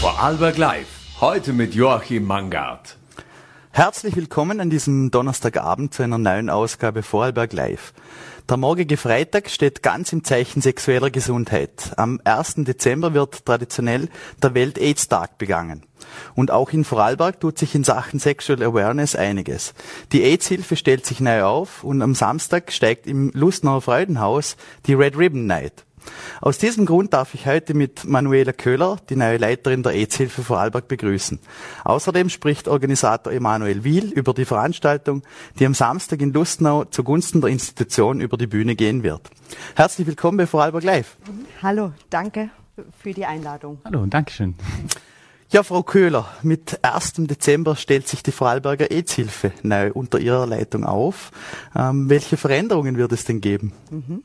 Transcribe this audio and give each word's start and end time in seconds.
Vorarlberg 0.00 0.58
Live. 0.58 0.86
Heute 1.22 1.54
mit 1.54 1.74
Joachim 1.74 2.26
Mangard. 2.26 2.98
Herzlich 3.70 4.14
willkommen 4.14 4.60
an 4.60 4.68
diesem 4.68 5.10
Donnerstagabend 5.10 5.94
zu 5.94 6.02
einer 6.02 6.18
neuen 6.18 6.50
Ausgabe 6.50 7.02
Vorarlberg 7.02 7.54
Live. 7.54 7.94
Der 8.46 8.58
morgige 8.58 8.98
Freitag 8.98 9.48
steht 9.48 9.82
ganz 9.82 10.12
im 10.12 10.22
Zeichen 10.22 10.60
sexueller 10.60 11.10
Gesundheit. 11.10 11.94
Am 11.96 12.20
1. 12.24 12.56
Dezember 12.58 13.14
wird 13.14 13.46
traditionell 13.46 14.10
der 14.42 14.54
Welt-AIDS-Tag 14.54 15.38
begangen. 15.38 15.82
Und 16.34 16.50
auch 16.50 16.72
in 16.72 16.84
Vorarlberg 16.84 17.40
tut 17.40 17.58
sich 17.58 17.74
in 17.74 17.82
Sachen 17.82 18.20
Sexual 18.20 18.62
Awareness 18.62 19.16
einiges. 19.16 19.72
Die 20.12 20.22
AIDS-Hilfe 20.22 20.76
stellt 20.76 21.06
sich 21.06 21.20
neu 21.20 21.42
auf 21.42 21.82
und 21.82 22.02
am 22.02 22.14
Samstag 22.14 22.70
steigt 22.70 23.06
im 23.06 23.30
Lustnauer 23.32 23.80
Freudenhaus 23.80 24.58
die 24.86 24.94
Red 24.94 25.16
Ribbon 25.16 25.46
Night. 25.46 25.86
Aus 26.40 26.58
diesem 26.58 26.86
Grund 26.86 27.12
darf 27.12 27.34
ich 27.34 27.46
heute 27.46 27.74
mit 27.74 28.04
Manuela 28.04 28.52
Köhler, 28.52 28.96
die 29.08 29.16
neue 29.16 29.36
Leiterin 29.38 29.82
der 29.82 29.92
AIDS-Hilfe 29.92 30.42
Vorarlberg, 30.42 30.88
begrüßen. 30.88 31.38
Außerdem 31.84 32.28
spricht 32.28 32.68
Organisator 32.68 33.32
Emanuel 33.32 33.84
Wiel 33.84 34.12
über 34.12 34.34
die 34.34 34.44
Veranstaltung, 34.44 35.22
die 35.58 35.66
am 35.66 35.74
Samstag 35.74 36.20
in 36.20 36.32
Lustnau 36.32 36.84
zugunsten 36.84 37.40
der 37.40 37.50
Institution 37.50 38.20
über 38.20 38.36
die 38.36 38.46
Bühne 38.46 38.76
gehen 38.76 39.02
wird. 39.02 39.22
Herzlich 39.74 40.06
willkommen 40.06 40.38
bei 40.38 40.46
Vorarlberg 40.46 40.84
Live. 40.84 41.16
Hallo, 41.62 41.92
danke 42.10 42.50
für 43.02 43.12
die 43.12 43.24
Einladung. 43.24 43.78
Hallo, 43.84 44.04
Dankeschön. 44.06 44.54
Ja, 45.50 45.62
Frau 45.62 45.84
Köhler, 45.84 46.28
mit 46.42 46.80
1. 46.82 47.14
Dezember 47.18 47.76
stellt 47.76 48.08
sich 48.08 48.22
die 48.22 48.32
Vorarlberger 48.32 48.90
AIDS-Hilfe 48.90 49.52
neu 49.62 49.92
unter 49.92 50.18
Ihrer 50.18 50.44
Leitung 50.44 50.84
auf. 50.84 51.30
Ähm, 51.74 52.10
welche 52.10 52.36
Veränderungen 52.36 52.96
wird 52.96 53.12
es 53.12 53.24
denn 53.24 53.40
geben? 53.40 53.72
Mhm. 53.90 54.24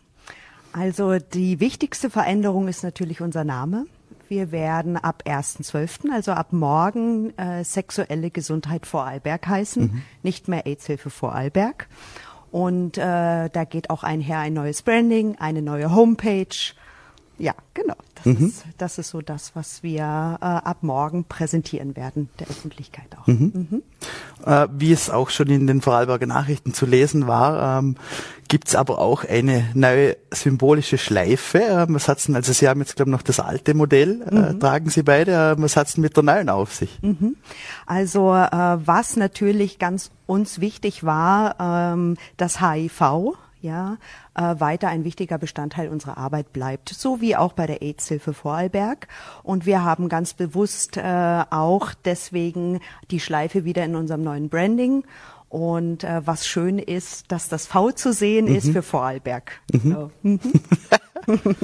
Also 0.73 1.17
die 1.17 1.59
wichtigste 1.59 2.09
Veränderung 2.09 2.67
ist 2.67 2.83
natürlich 2.83 3.21
unser 3.21 3.43
Name. 3.43 3.85
Wir 4.29 4.53
werden 4.53 4.95
ab 4.95 5.23
1.12., 5.25 6.09
also 6.13 6.31
ab 6.31 6.53
morgen, 6.53 7.37
äh, 7.37 7.65
sexuelle 7.65 8.31
Gesundheit 8.31 8.85
Vorarlberg 8.85 9.45
heißen, 9.45 9.83
mhm. 9.83 10.01
nicht 10.23 10.47
mehr 10.47 10.65
AIDS-Hilfe 10.65 11.09
Vorarlberg. 11.09 11.89
Und 12.49 12.97
äh, 12.97 13.49
da 13.49 13.63
geht 13.69 13.89
auch 13.89 14.03
einher 14.03 14.39
ein 14.39 14.53
neues 14.53 14.81
Branding, 14.83 15.35
eine 15.37 15.61
neue 15.61 15.93
Homepage. 15.93 16.73
Ja, 17.41 17.55
genau. 17.73 17.95
Das, 18.15 18.25
mhm. 18.25 18.47
ist, 18.47 18.63
das 18.77 18.97
ist 18.99 19.09
so 19.09 19.21
das, 19.21 19.55
was 19.55 19.81
wir 19.81 20.03
äh, 20.03 20.45
ab 20.45 20.77
morgen 20.81 21.23
präsentieren 21.23 21.95
werden, 21.95 22.29
der 22.39 22.47
Öffentlichkeit 22.47 23.07
auch. 23.19 23.25
Mhm. 23.25 23.67
Mhm. 23.69 23.83
Äh, 24.45 24.67
wie 24.77 24.91
es 24.91 25.09
auch 25.09 25.31
schon 25.31 25.47
in 25.47 25.65
den 25.65 25.81
Vorarlberger 25.81 26.27
Nachrichten 26.27 26.75
zu 26.75 26.85
lesen 26.85 27.25
war, 27.25 27.79
ähm, 27.79 27.95
gibt 28.47 28.67
es 28.67 28.75
aber 28.75 28.99
auch 28.99 29.23
eine 29.25 29.71
neue 29.73 30.17
symbolische 30.29 30.99
Schleife. 30.99 31.63
Äh, 31.63 31.85
was 31.89 32.07
hat's 32.07 32.25
denn, 32.25 32.35
also 32.35 32.53
Sie 32.53 32.67
haben 32.67 32.79
jetzt, 32.81 32.95
glaube 32.95 33.09
ich, 33.09 33.13
noch 33.13 33.23
das 33.23 33.39
alte 33.39 33.73
Modell, 33.73 34.21
äh, 34.29 34.53
mhm. 34.53 34.59
tragen 34.59 34.91
Sie 34.91 35.01
beide. 35.01 35.31
Äh, 35.31 35.61
was 35.61 35.75
hat's 35.75 35.93
denn 35.93 36.03
mit 36.03 36.15
der 36.15 36.23
neuen 36.23 36.49
auf 36.49 36.75
sich? 36.75 36.99
Mhm. 37.01 37.37
Also 37.87 38.35
äh, 38.35 38.77
was 38.85 39.15
natürlich 39.15 39.79
ganz 39.79 40.11
uns 40.27 40.61
wichtig 40.61 41.03
war, 41.03 41.55
ähm, 41.59 42.17
das 42.37 42.61
HIV 42.61 43.33
ja, 43.61 43.97
äh, 44.35 44.59
weiter 44.59 44.89
ein 44.89 45.03
wichtiger 45.03 45.37
Bestandteil 45.37 45.89
unserer 45.89 46.17
Arbeit 46.17 46.51
bleibt, 46.51 46.89
so 46.89 47.21
wie 47.21 47.35
auch 47.35 47.53
bei 47.53 47.67
der 47.67 47.81
AIDS-Hilfe 47.81 48.33
Vorarlberg. 48.33 49.07
Und 49.43 49.65
wir 49.65 49.83
haben 49.83 50.09
ganz 50.09 50.33
bewusst 50.33 50.97
äh, 50.97 51.43
auch 51.49 51.93
deswegen 52.05 52.79
die 53.11 53.19
Schleife 53.19 53.63
wieder 53.63 53.85
in 53.85 53.95
unserem 53.95 54.23
neuen 54.23 54.49
Branding. 54.49 55.03
Und 55.49 56.05
äh, 56.05 56.21
was 56.25 56.47
schön 56.47 56.79
ist, 56.79 57.31
dass 57.31 57.49
das 57.49 57.67
V 57.67 57.91
zu 57.91 58.13
sehen 58.13 58.45
mhm. 58.45 58.55
ist 58.55 58.69
für 58.69 58.81
Vorarlberg. 58.81 59.59
Mhm. 59.73 59.91
So. 59.91 60.11
Mhm. 60.23 60.39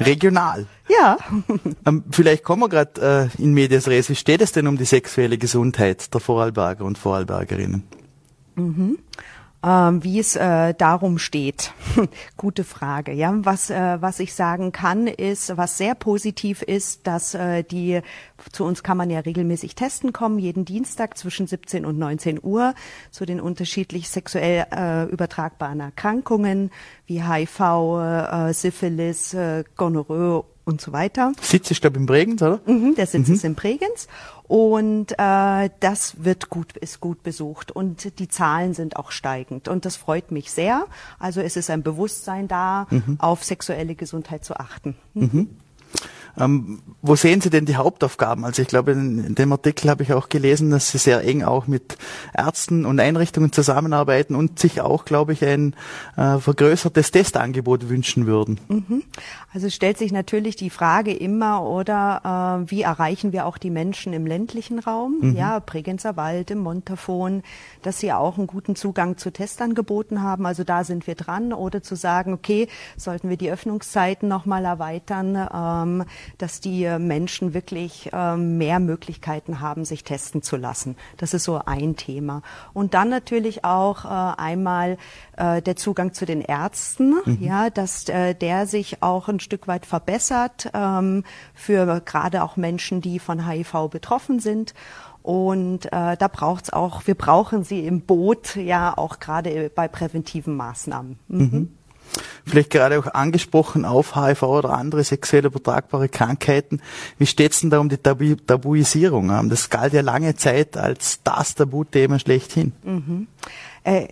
Regional. 0.00 0.66
Ja. 0.88 1.16
Ähm, 1.84 2.04
vielleicht 2.12 2.44
kommen 2.44 2.62
wir 2.62 2.68
gerade 2.68 3.30
äh, 3.36 3.42
in 3.42 3.54
Medias 3.54 3.88
Res. 3.88 4.08
Wie 4.08 4.14
steht 4.14 4.40
es 4.40 4.52
denn 4.52 4.68
um 4.68 4.76
die 4.76 4.84
sexuelle 4.84 5.36
Gesundheit 5.36 6.14
der 6.14 6.20
Vorarlberger 6.20 6.84
und 6.84 6.96
Vorarlbergerinnen? 6.96 7.82
Mhm 8.54 8.98
ähm, 9.64 10.02
wie 10.02 10.18
es 10.18 10.36
äh, 10.36 10.74
darum 10.74 11.18
steht. 11.18 11.72
Gute 12.36 12.64
Frage. 12.64 13.12
Ja, 13.12 13.32
was 13.36 13.70
äh, 13.70 14.00
was 14.00 14.20
ich 14.20 14.34
sagen 14.34 14.72
kann 14.72 15.06
ist, 15.06 15.56
was 15.56 15.78
sehr 15.78 15.94
positiv 15.94 16.62
ist, 16.62 17.06
dass 17.06 17.34
äh, 17.34 17.62
die 17.62 18.00
zu 18.50 18.64
uns 18.64 18.82
kann 18.82 18.96
man 18.96 19.10
ja 19.10 19.20
regelmäßig 19.20 19.74
testen 19.74 20.12
kommen, 20.12 20.38
jeden 20.38 20.64
Dienstag 20.64 21.16
zwischen 21.16 21.46
17 21.46 21.86
und 21.86 21.98
19 21.98 22.40
Uhr 22.42 22.74
zu 23.10 23.24
den 23.24 23.40
unterschiedlich 23.40 24.08
sexuell 24.08 24.66
äh, 24.72 25.04
übertragbaren 25.04 25.80
Erkrankungen 25.80 26.70
wie 27.06 27.22
HIV, 27.22 27.60
äh, 27.60 28.52
Syphilis, 28.52 29.34
äh, 29.34 29.64
Gonorrhoe 29.76 30.44
und 30.64 30.80
so 30.80 30.92
weiter. 30.92 31.32
Sitz 31.40 31.70
ist, 31.70 31.80
glaube 31.80 31.98
in 31.98 32.06
Bregenz, 32.06 32.42
oder? 32.42 32.60
Mhm, 32.66 32.94
der 32.94 33.06
Sitz 33.06 33.28
mhm. 33.28 33.34
ist 33.34 33.44
in 33.44 33.54
Bregenz. 33.54 34.08
Und 34.44 35.12
äh, 35.18 35.70
das 35.80 36.24
wird 36.24 36.50
gut, 36.50 36.76
ist 36.76 37.00
gut 37.00 37.22
besucht 37.22 37.72
und 37.72 38.18
die 38.18 38.28
Zahlen 38.28 38.74
sind 38.74 38.96
auch 38.96 39.10
steigend. 39.10 39.68
Und 39.68 39.86
das 39.86 39.96
freut 39.96 40.30
mich 40.30 40.50
sehr. 40.50 40.86
Also 41.18 41.40
es 41.40 41.56
ist 41.56 41.70
ein 41.70 41.82
Bewusstsein 41.82 42.48
da, 42.48 42.86
mhm. 42.90 43.16
auf 43.18 43.44
sexuelle 43.44 43.94
Gesundheit 43.94 44.44
zu 44.44 44.56
achten. 44.56 44.94
Mhm. 45.14 45.56
Ähm, 46.38 46.80
wo 47.02 47.14
sehen 47.16 47.40
Sie 47.40 47.50
denn 47.50 47.66
die 47.66 47.76
Hauptaufgaben? 47.76 48.44
Also 48.44 48.62
ich 48.62 48.68
glaube, 48.68 48.92
in 48.92 49.34
dem 49.34 49.52
Artikel 49.52 49.90
habe 49.90 50.02
ich 50.02 50.12
auch 50.12 50.28
gelesen, 50.28 50.70
dass 50.70 50.90
Sie 50.90 50.98
sehr 50.98 51.22
eng 51.24 51.42
auch 51.42 51.66
mit 51.66 51.98
Ärzten 52.34 52.86
und 52.86 53.00
Einrichtungen 53.00 53.52
zusammenarbeiten 53.52 54.34
und 54.34 54.58
sich 54.58 54.80
auch, 54.80 55.04
glaube 55.04 55.32
ich, 55.32 55.44
ein 55.44 55.74
äh, 56.16 56.38
vergrößertes 56.38 57.10
Testangebot 57.10 57.88
wünschen 57.88 58.26
würden. 58.26 58.60
Mhm. 58.68 59.02
Also 59.52 59.68
stellt 59.68 59.98
sich 59.98 60.12
natürlich 60.12 60.56
die 60.56 60.70
Frage 60.70 61.12
immer, 61.12 61.62
oder 61.62 62.64
äh, 62.64 62.70
wie 62.70 62.82
erreichen 62.82 63.32
wir 63.32 63.46
auch 63.46 63.58
die 63.58 63.70
Menschen 63.70 64.12
im 64.12 64.26
ländlichen 64.26 64.78
Raum, 64.78 65.18
mhm. 65.20 65.36
ja, 65.36 65.58
Bregenzer 65.58 66.16
Wald, 66.16 66.50
im 66.50 66.58
Montafon, 66.58 67.42
dass 67.82 67.98
sie 67.98 68.12
auch 68.12 68.38
einen 68.38 68.46
guten 68.46 68.76
Zugang 68.76 69.18
zu 69.18 69.30
Testangeboten 69.30 70.22
haben. 70.22 70.46
Also 70.46 70.64
da 70.64 70.84
sind 70.84 71.06
wir 71.06 71.14
dran. 71.14 71.52
Oder 71.52 71.82
zu 71.82 71.96
sagen, 71.96 72.32
okay, 72.32 72.68
sollten 72.96 73.28
wir 73.28 73.36
die 73.36 73.50
Öffnungszeiten 73.50 74.28
nochmal 74.28 74.64
erweitern, 74.64 75.36
ähm, 75.52 76.04
dass 76.38 76.60
die 76.60 76.86
Menschen 76.98 77.54
wirklich 77.54 78.10
ähm, 78.12 78.58
mehr 78.58 78.80
Möglichkeiten 78.80 79.60
haben, 79.60 79.84
sich 79.84 80.04
testen 80.04 80.42
zu 80.42 80.56
lassen. 80.56 80.96
Das 81.16 81.34
ist 81.34 81.44
so 81.44 81.60
ein 81.64 81.96
Thema. 81.96 82.42
Und 82.72 82.94
dann 82.94 83.08
natürlich 83.08 83.64
auch 83.64 84.04
äh, 84.04 84.08
einmal 84.08 84.98
äh, 85.36 85.62
der 85.62 85.76
Zugang 85.76 86.12
zu 86.12 86.26
den 86.26 86.40
Ärzten, 86.40 87.16
mhm. 87.24 87.38
ja, 87.40 87.70
dass 87.70 88.08
äh, 88.08 88.34
der 88.34 88.66
sich 88.66 89.02
auch 89.02 89.28
ein 89.28 89.40
Stück 89.40 89.68
weit 89.68 89.86
verbessert 89.86 90.70
ähm, 90.74 91.24
für 91.54 92.00
gerade 92.04 92.42
auch 92.42 92.56
Menschen, 92.56 93.00
die 93.00 93.18
von 93.18 93.48
HIV 93.48 93.88
betroffen 93.90 94.40
sind. 94.40 94.74
Und 95.22 95.86
äh, 95.86 96.16
da 96.16 96.28
braucht's 96.28 96.72
auch, 96.72 97.06
wir 97.06 97.14
brauchen 97.14 97.62
sie 97.62 97.86
im 97.86 98.00
Boot, 98.00 98.56
ja 98.56 98.96
auch 98.96 99.20
gerade 99.20 99.70
bei 99.72 99.86
präventiven 99.86 100.56
Maßnahmen. 100.56 101.18
Mhm. 101.28 101.38
Mhm 101.38 101.68
vielleicht 102.44 102.70
gerade 102.70 102.98
auch 102.98 103.06
angesprochen 103.06 103.84
auf 103.84 104.16
HIV 104.16 104.42
oder 104.42 104.70
andere 104.70 105.04
sexuell 105.04 105.46
übertragbare 105.46 106.08
Krankheiten. 106.08 106.80
Wie 107.18 107.26
steht's 107.26 107.60
denn 107.60 107.70
da 107.70 107.78
um 107.78 107.88
die 107.88 107.98
Tabu 107.98 108.34
Tabuisierung? 108.34 109.48
Das 109.48 109.70
galt 109.70 109.92
ja 109.92 110.00
lange 110.00 110.36
Zeit 110.36 110.76
als 110.76 111.20
das 111.24 111.54
Tabuthema 111.54 112.18
schlechthin. 112.18 112.72
Mhm 112.82 113.26
äh, 113.84 114.08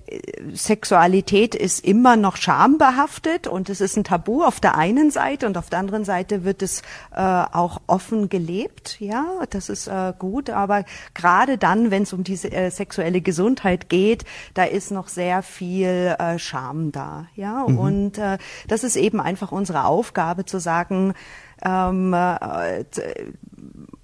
Sexualität 0.53 1.55
ist 1.55 1.85
immer 1.85 2.17
noch 2.17 2.37
schambehaftet 2.37 3.47
und 3.47 3.69
es 3.69 3.81
ist 3.81 3.97
ein 3.97 4.05
Tabu 4.05 4.43
auf 4.43 4.59
der 4.61 4.77
einen 4.77 5.11
Seite 5.11 5.47
und 5.47 5.57
auf 5.57 5.71
der 5.71 5.79
anderen 5.79 6.05
Seite 6.05 6.45
wird 6.45 6.63
es 6.63 6.83
äh, 7.15 7.21
auch 7.21 7.81
offen 7.87 8.29
gelebt. 8.29 9.01
Ja, 9.01 9.27
das 9.51 9.69
ist 9.69 9.87
äh, 9.87 10.13
gut, 10.19 10.51
aber 10.51 10.85
gerade 11.15 11.57
dann, 11.57 11.91
wenn 11.91 12.03
es 12.03 12.13
um 12.13 12.25
diese 12.25 12.51
äh, 12.51 12.71
sexuelle 12.71 13.21
Gesundheit 13.21 13.89
geht, 13.89 14.25
da 14.55 14.65
ist 14.65 14.91
noch 14.91 15.09
sehr 15.09 15.43
viel 15.43 16.17
äh, 16.19 16.39
Scham 16.39 16.91
da. 16.91 17.27
Ja, 17.37 17.65
mhm. 17.67 17.79
und 17.79 18.19
äh, 18.19 18.39
das 18.67 18.83
ist 18.83 18.97
eben 18.97 19.21
einfach 19.21 19.53
unsere 19.53 19.85
Aufgabe 19.85 20.47
zu 20.47 20.59
sagen, 20.59 21.15
ähm, 21.63 22.13
äh, 22.13 22.85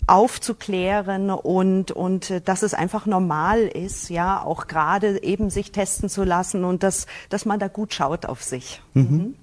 aufzuklären 0.06 1.30
und 1.30 1.90
und 1.92 2.30
äh, 2.30 2.40
dass 2.40 2.62
es 2.62 2.74
einfach 2.74 3.06
normal 3.06 3.60
ist, 3.60 4.08
ja, 4.08 4.42
auch 4.42 4.66
gerade 4.66 5.22
eben 5.22 5.50
sich 5.50 5.72
testen 5.72 6.08
zu 6.08 6.24
lassen 6.24 6.64
und 6.64 6.82
dass 6.82 7.06
dass 7.28 7.44
man 7.44 7.58
da 7.58 7.68
gut 7.68 7.94
schaut 7.94 8.26
auf 8.26 8.42
sich. 8.42 8.80
Mhm. 8.94 9.02
Mhm. 9.02 9.34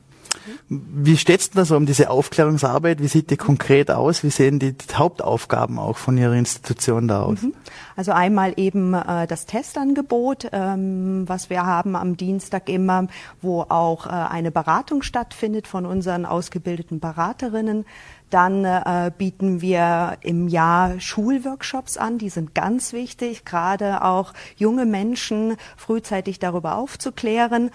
Wie 0.69 1.17
steht's 1.17 1.49
denn 1.49 1.59
da 1.59 1.65
so 1.65 1.75
um 1.75 1.85
diese 1.85 2.09
Aufklärungsarbeit? 2.09 3.01
Wie 3.01 3.07
sieht 3.07 3.29
die 3.29 3.37
konkret 3.37 3.91
aus? 3.91 4.23
Wie 4.23 4.29
sehen 4.29 4.59
die, 4.59 4.73
die 4.73 4.93
Hauptaufgaben 4.93 5.79
auch 5.79 5.97
von 5.97 6.17
Ihrer 6.17 6.33
Institution 6.33 7.07
da 7.07 7.23
aus? 7.23 7.41
Mhm. 7.41 7.53
Also 7.95 8.11
einmal 8.11 8.53
eben 8.57 8.93
äh, 8.93 9.27
das 9.27 9.45
Testangebot, 9.45 10.49
ähm, 10.51 11.23
was 11.27 11.49
wir 11.49 11.65
haben 11.65 11.95
am 11.95 12.17
Dienstag 12.17 12.69
immer, 12.69 13.07
wo 13.41 13.61
auch 13.61 14.07
äh, 14.07 14.09
eine 14.09 14.51
Beratung 14.51 15.03
stattfindet 15.03 15.67
von 15.67 15.85
unseren 15.85 16.25
ausgebildeten 16.25 16.99
Beraterinnen. 16.99 17.85
Dann 18.33 18.65
äh, 18.65 19.11
bieten 19.15 19.61
wir 19.61 20.17
im 20.21 20.47
Jahr 20.47 20.99
Schulworkshops 20.99 21.97
an, 21.97 22.17
die 22.17 22.29
sind 22.29 22.55
ganz 22.55 22.91
wichtig, 22.91 23.45
gerade 23.45 24.03
auch 24.03 24.33
junge 24.55 24.87
Menschen 24.87 25.55
frühzeitig 25.77 26.39
darüber 26.39 26.77
aufzuklären. 26.77 27.69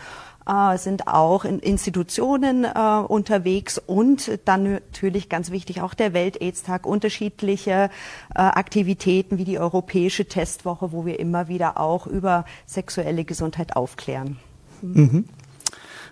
äh, 0.48 0.76
sind 0.78 1.06
auch 1.06 1.44
in 1.44 1.60
Institutionen 1.60 2.64
äh, 2.64 3.04
unterwegs 3.06 3.78
und 3.78 4.40
dann 4.46 4.64
natürlich 4.72 5.28
ganz 5.28 5.52
wichtig 5.52 5.80
auch 5.80 5.94
der 5.94 6.12
Welt-Aids-Tag, 6.12 6.86
unterschiedliche 6.86 7.90
äh, 8.34 8.38
Aktivitäten 8.40 9.38
wie 9.38 9.44
die 9.44 9.60
Europäische 9.60 10.26
Testwoche, 10.26 10.90
wo 10.90 11.06
wir 11.06 11.20
immer 11.20 11.46
wieder 11.46 11.78
auch 11.78 12.08
über 12.08 12.44
sexuelle 12.66 13.24
Gesundheit 13.24 13.76
aufklären. 13.76 14.38
Mhm. 14.82 15.28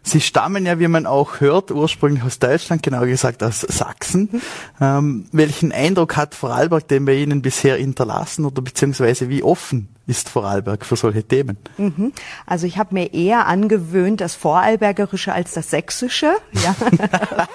Sie 0.07 0.21
stammen 0.21 0.67
ja, 0.67 0.79
wie 0.79 0.87
man 0.87 1.05
auch 1.05 1.41
hört, 1.41 1.73
ursprünglich 1.73 2.23
aus 2.23 2.39
Deutschland, 2.39 2.81
genauer 2.81 3.07
gesagt 3.07 3.43
aus 3.43 3.63
Sachsen. 3.63 4.29
Mhm. 4.31 4.41
Ähm, 4.81 5.25
welchen 5.33 5.73
Eindruck 5.73 6.17
hat 6.17 6.37
Vorarlberg 6.37 6.87
denn 6.87 7.05
bei 7.05 7.15
Ihnen 7.17 7.43
bisher 7.43 7.77
hinterlassen 7.77 8.45
oder 8.45 8.63
beziehungsweise 8.63 9.29
wie 9.29 9.43
offen 9.43 9.96
ist 10.07 10.29
Vorarlberg 10.29 10.85
für 10.85 10.97
solche 10.97 11.25
Themen? 11.25 11.59
Mhm. 11.79 12.13
Also 12.47 12.67
ich 12.67 12.79
habe 12.79 12.95
mir 12.95 13.13
eher 13.13 13.47
angewöhnt, 13.47 14.21
das 14.21 14.35
Vorarlbergerische 14.35 15.33
als 15.33 15.53
das 15.55 15.71
Sächsische, 15.71 16.35
ja, 16.53 16.75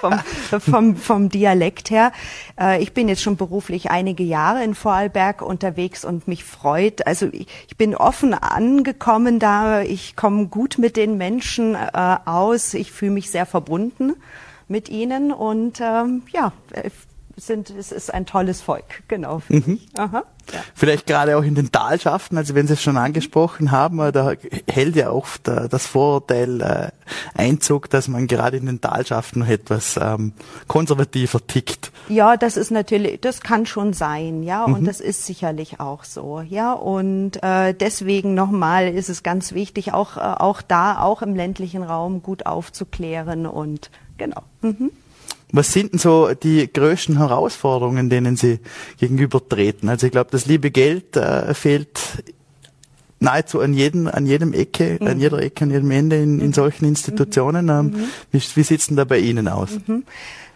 vom, 0.00 0.20
vom, 0.60 0.96
vom 0.96 1.28
Dialekt 1.28 1.90
her. 1.90 2.12
Äh, 2.60 2.82
ich 2.82 2.92
bin 2.92 3.08
jetzt 3.08 3.22
schon 3.22 3.36
beruflich 3.36 3.90
einige 3.90 4.22
Jahre 4.22 4.62
in 4.64 4.74
Vorarlberg 4.74 5.42
unterwegs 5.42 6.04
und 6.04 6.28
mich 6.28 6.44
freut, 6.44 7.06
also 7.06 7.26
ich, 7.32 7.46
ich 7.68 7.76
bin 7.76 7.94
offen 7.94 8.34
angekommen 8.34 9.38
da, 9.38 9.80
ich 9.80 10.16
komme 10.16 10.46
gut 10.46 10.78
mit 10.78 10.96
den 10.96 11.16
Menschen 11.16 11.74
äh, 11.74 12.16
aus, 12.24 12.74
ich 12.74 12.92
fühle 12.92 13.12
mich 13.12 13.30
sehr 13.30 13.46
verbunden 13.46 14.14
mit 14.68 14.88
ihnen 14.88 15.32
und 15.32 15.80
ähm, 15.80 16.22
ja, 16.32 16.52
sind, 17.36 17.70
es 17.70 17.92
ist 17.92 18.12
ein 18.12 18.26
tolles 18.26 18.60
Volk, 18.60 19.02
genau. 19.08 19.42
Mhm. 19.48 19.80
Aha, 19.96 20.24
ja. 20.52 20.60
Vielleicht 20.74 21.06
gerade 21.06 21.36
auch 21.36 21.42
in 21.42 21.54
den 21.54 21.70
Talschaften, 21.70 22.36
also 22.36 22.54
wenn 22.54 22.66
Sie 22.66 22.74
es 22.74 22.82
schon 22.82 22.96
angesprochen 22.96 23.70
haben, 23.70 24.00
äh, 24.00 24.12
da 24.12 24.32
hält 24.66 24.96
ja 24.96 25.10
oft 25.10 25.48
äh, 25.48 25.68
das 25.68 25.86
Vorurteil 25.86 26.60
äh, 26.60 26.88
Einzug, 27.34 27.90
dass 27.90 28.08
man 28.08 28.26
gerade 28.26 28.56
in 28.56 28.66
den 28.66 28.80
Talschaften 28.80 29.40
noch 29.40 29.48
etwas 29.48 29.98
ähm, 30.00 30.32
konservativer 30.68 31.46
tickt. 31.46 31.92
Ja, 32.08 32.36
das 32.36 32.56
ist 32.56 32.70
natürlich, 32.70 33.20
das 33.20 33.40
kann 33.40 33.66
schon 33.66 33.92
sein, 33.92 34.42
ja, 34.42 34.64
und 34.64 34.82
mhm. 34.82 34.86
das 34.86 35.00
ist 35.00 35.26
sicherlich 35.26 35.80
auch 35.80 36.04
so, 36.04 36.40
ja, 36.40 36.72
und 36.72 37.42
äh, 37.42 37.74
deswegen 37.74 38.34
nochmal 38.34 38.88
ist 38.88 39.08
es 39.08 39.22
ganz 39.22 39.52
wichtig, 39.52 39.92
auch, 39.92 40.16
auch 40.16 40.62
da, 40.62 41.00
auch 41.00 41.22
im 41.22 41.34
ländlichen 41.34 41.82
Raum 41.82 42.22
gut 42.22 42.46
aufzuklären 42.46 43.46
und 43.46 43.90
genau. 44.18 44.42
Mhm. 44.62 44.90
Was 45.52 45.72
sind 45.72 45.92
denn 45.92 45.98
so 45.98 46.32
die 46.34 46.70
größten 46.72 47.18
Herausforderungen, 47.18 48.08
denen 48.08 48.36
Sie 48.36 48.58
gegenübertreten? 48.98 49.88
Also 49.88 50.06
ich 50.06 50.12
glaube, 50.12 50.30
das 50.30 50.46
liebe 50.46 50.70
Geld 50.70 51.16
äh, 51.16 51.52
fehlt 51.52 52.24
nahezu 53.20 53.60
an 53.60 53.74
jedem, 53.74 54.08
an 54.08 54.26
jedem 54.26 54.54
Ecke, 54.54 54.98
mhm. 55.00 55.06
an 55.06 55.20
jeder 55.20 55.38
Ecke, 55.40 55.64
an 55.64 55.70
jedem 55.70 55.90
Ende 55.90 56.16
in, 56.16 56.40
in 56.40 56.46
mhm. 56.48 56.52
solchen 56.54 56.86
Institutionen. 56.86 57.68
Ähm, 57.68 57.86
mhm. 57.86 58.04
Wie, 58.32 58.42
wie 58.54 58.62
sieht's 58.62 58.88
denn 58.88 58.96
da 58.96 59.04
bei 59.04 59.18
Ihnen 59.18 59.46
aus? 59.46 59.78
Mhm 59.86 60.04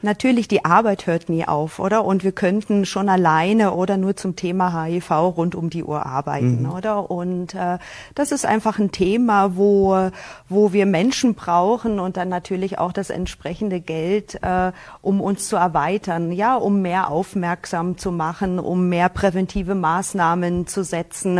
natürlich, 0.02 0.48
die 0.48 0.64
Arbeit 0.64 1.06
hört 1.06 1.28
nie 1.28 1.46
auf, 1.46 1.78
oder? 1.78 2.04
Und 2.04 2.24
wir 2.24 2.32
könnten 2.32 2.86
schon 2.86 3.08
alleine 3.08 3.72
oder 3.72 3.96
nur 3.96 4.16
zum 4.16 4.36
Thema 4.36 4.84
HIV 4.84 5.10
rund 5.10 5.54
um 5.54 5.70
die 5.70 5.84
Uhr 5.84 6.06
arbeiten, 6.06 6.62
mhm. 6.62 6.70
oder? 6.70 7.10
Und 7.10 7.54
äh, 7.54 7.78
das 8.14 8.32
ist 8.32 8.46
einfach 8.46 8.78
ein 8.78 8.92
Thema, 8.92 9.56
wo, 9.56 10.10
wo 10.48 10.72
wir 10.72 10.86
Menschen 10.86 11.34
brauchen 11.34 11.98
und 11.98 12.16
dann 12.16 12.28
natürlich 12.28 12.78
auch 12.78 12.92
das 12.92 13.10
entsprechende 13.10 13.80
Geld, 13.80 14.42
äh, 14.42 14.72
um 15.02 15.20
uns 15.20 15.48
zu 15.48 15.56
erweitern, 15.56 16.32
ja, 16.32 16.56
um 16.56 16.82
mehr 16.82 17.10
aufmerksam 17.10 17.98
zu 17.98 18.12
machen, 18.12 18.58
um 18.58 18.88
mehr 18.88 19.08
präventive 19.08 19.74
Maßnahmen 19.74 20.66
zu 20.66 20.84
setzen. 20.84 21.38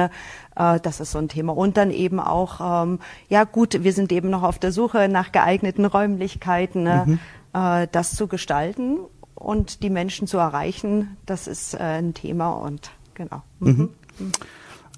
Äh, 0.57 0.81
das 0.81 1.01
ist 1.01 1.13
so 1.13 1.19
ein 1.19 1.29
Thema. 1.29 1.57
Und 1.57 1.77
dann 1.77 1.91
eben 1.91 2.21
auch, 2.21 2.85
ähm, 2.85 2.99
ja 3.29 3.45
gut, 3.45 3.85
wir 3.85 3.93
sind 3.93 4.13
eben 4.13 4.31
noch 4.31 4.43
auf 4.43 4.59
der 4.59 4.73
Suche 4.73 5.09
nach 5.09 5.33
geeigneten 5.33 5.85
Räumlichkeiten. 5.85 6.83
Ne? 6.83 7.05
Mhm 7.07 7.19
das 7.57 8.15
zu 8.15 8.27
gestalten 8.27 8.99
und 9.35 9.83
die 9.83 9.91
Menschen 9.91 10.27
zu 10.27 10.39
erreichen, 10.39 11.17
das 11.25 11.47
ist 11.47 11.75
äh, 11.75 11.79
ein 11.79 12.15
Thema 12.15 12.51
und 12.51 12.91
genau. 13.15 13.43
Mhm. 13.61 13.91
Mhm. 14.19 14.33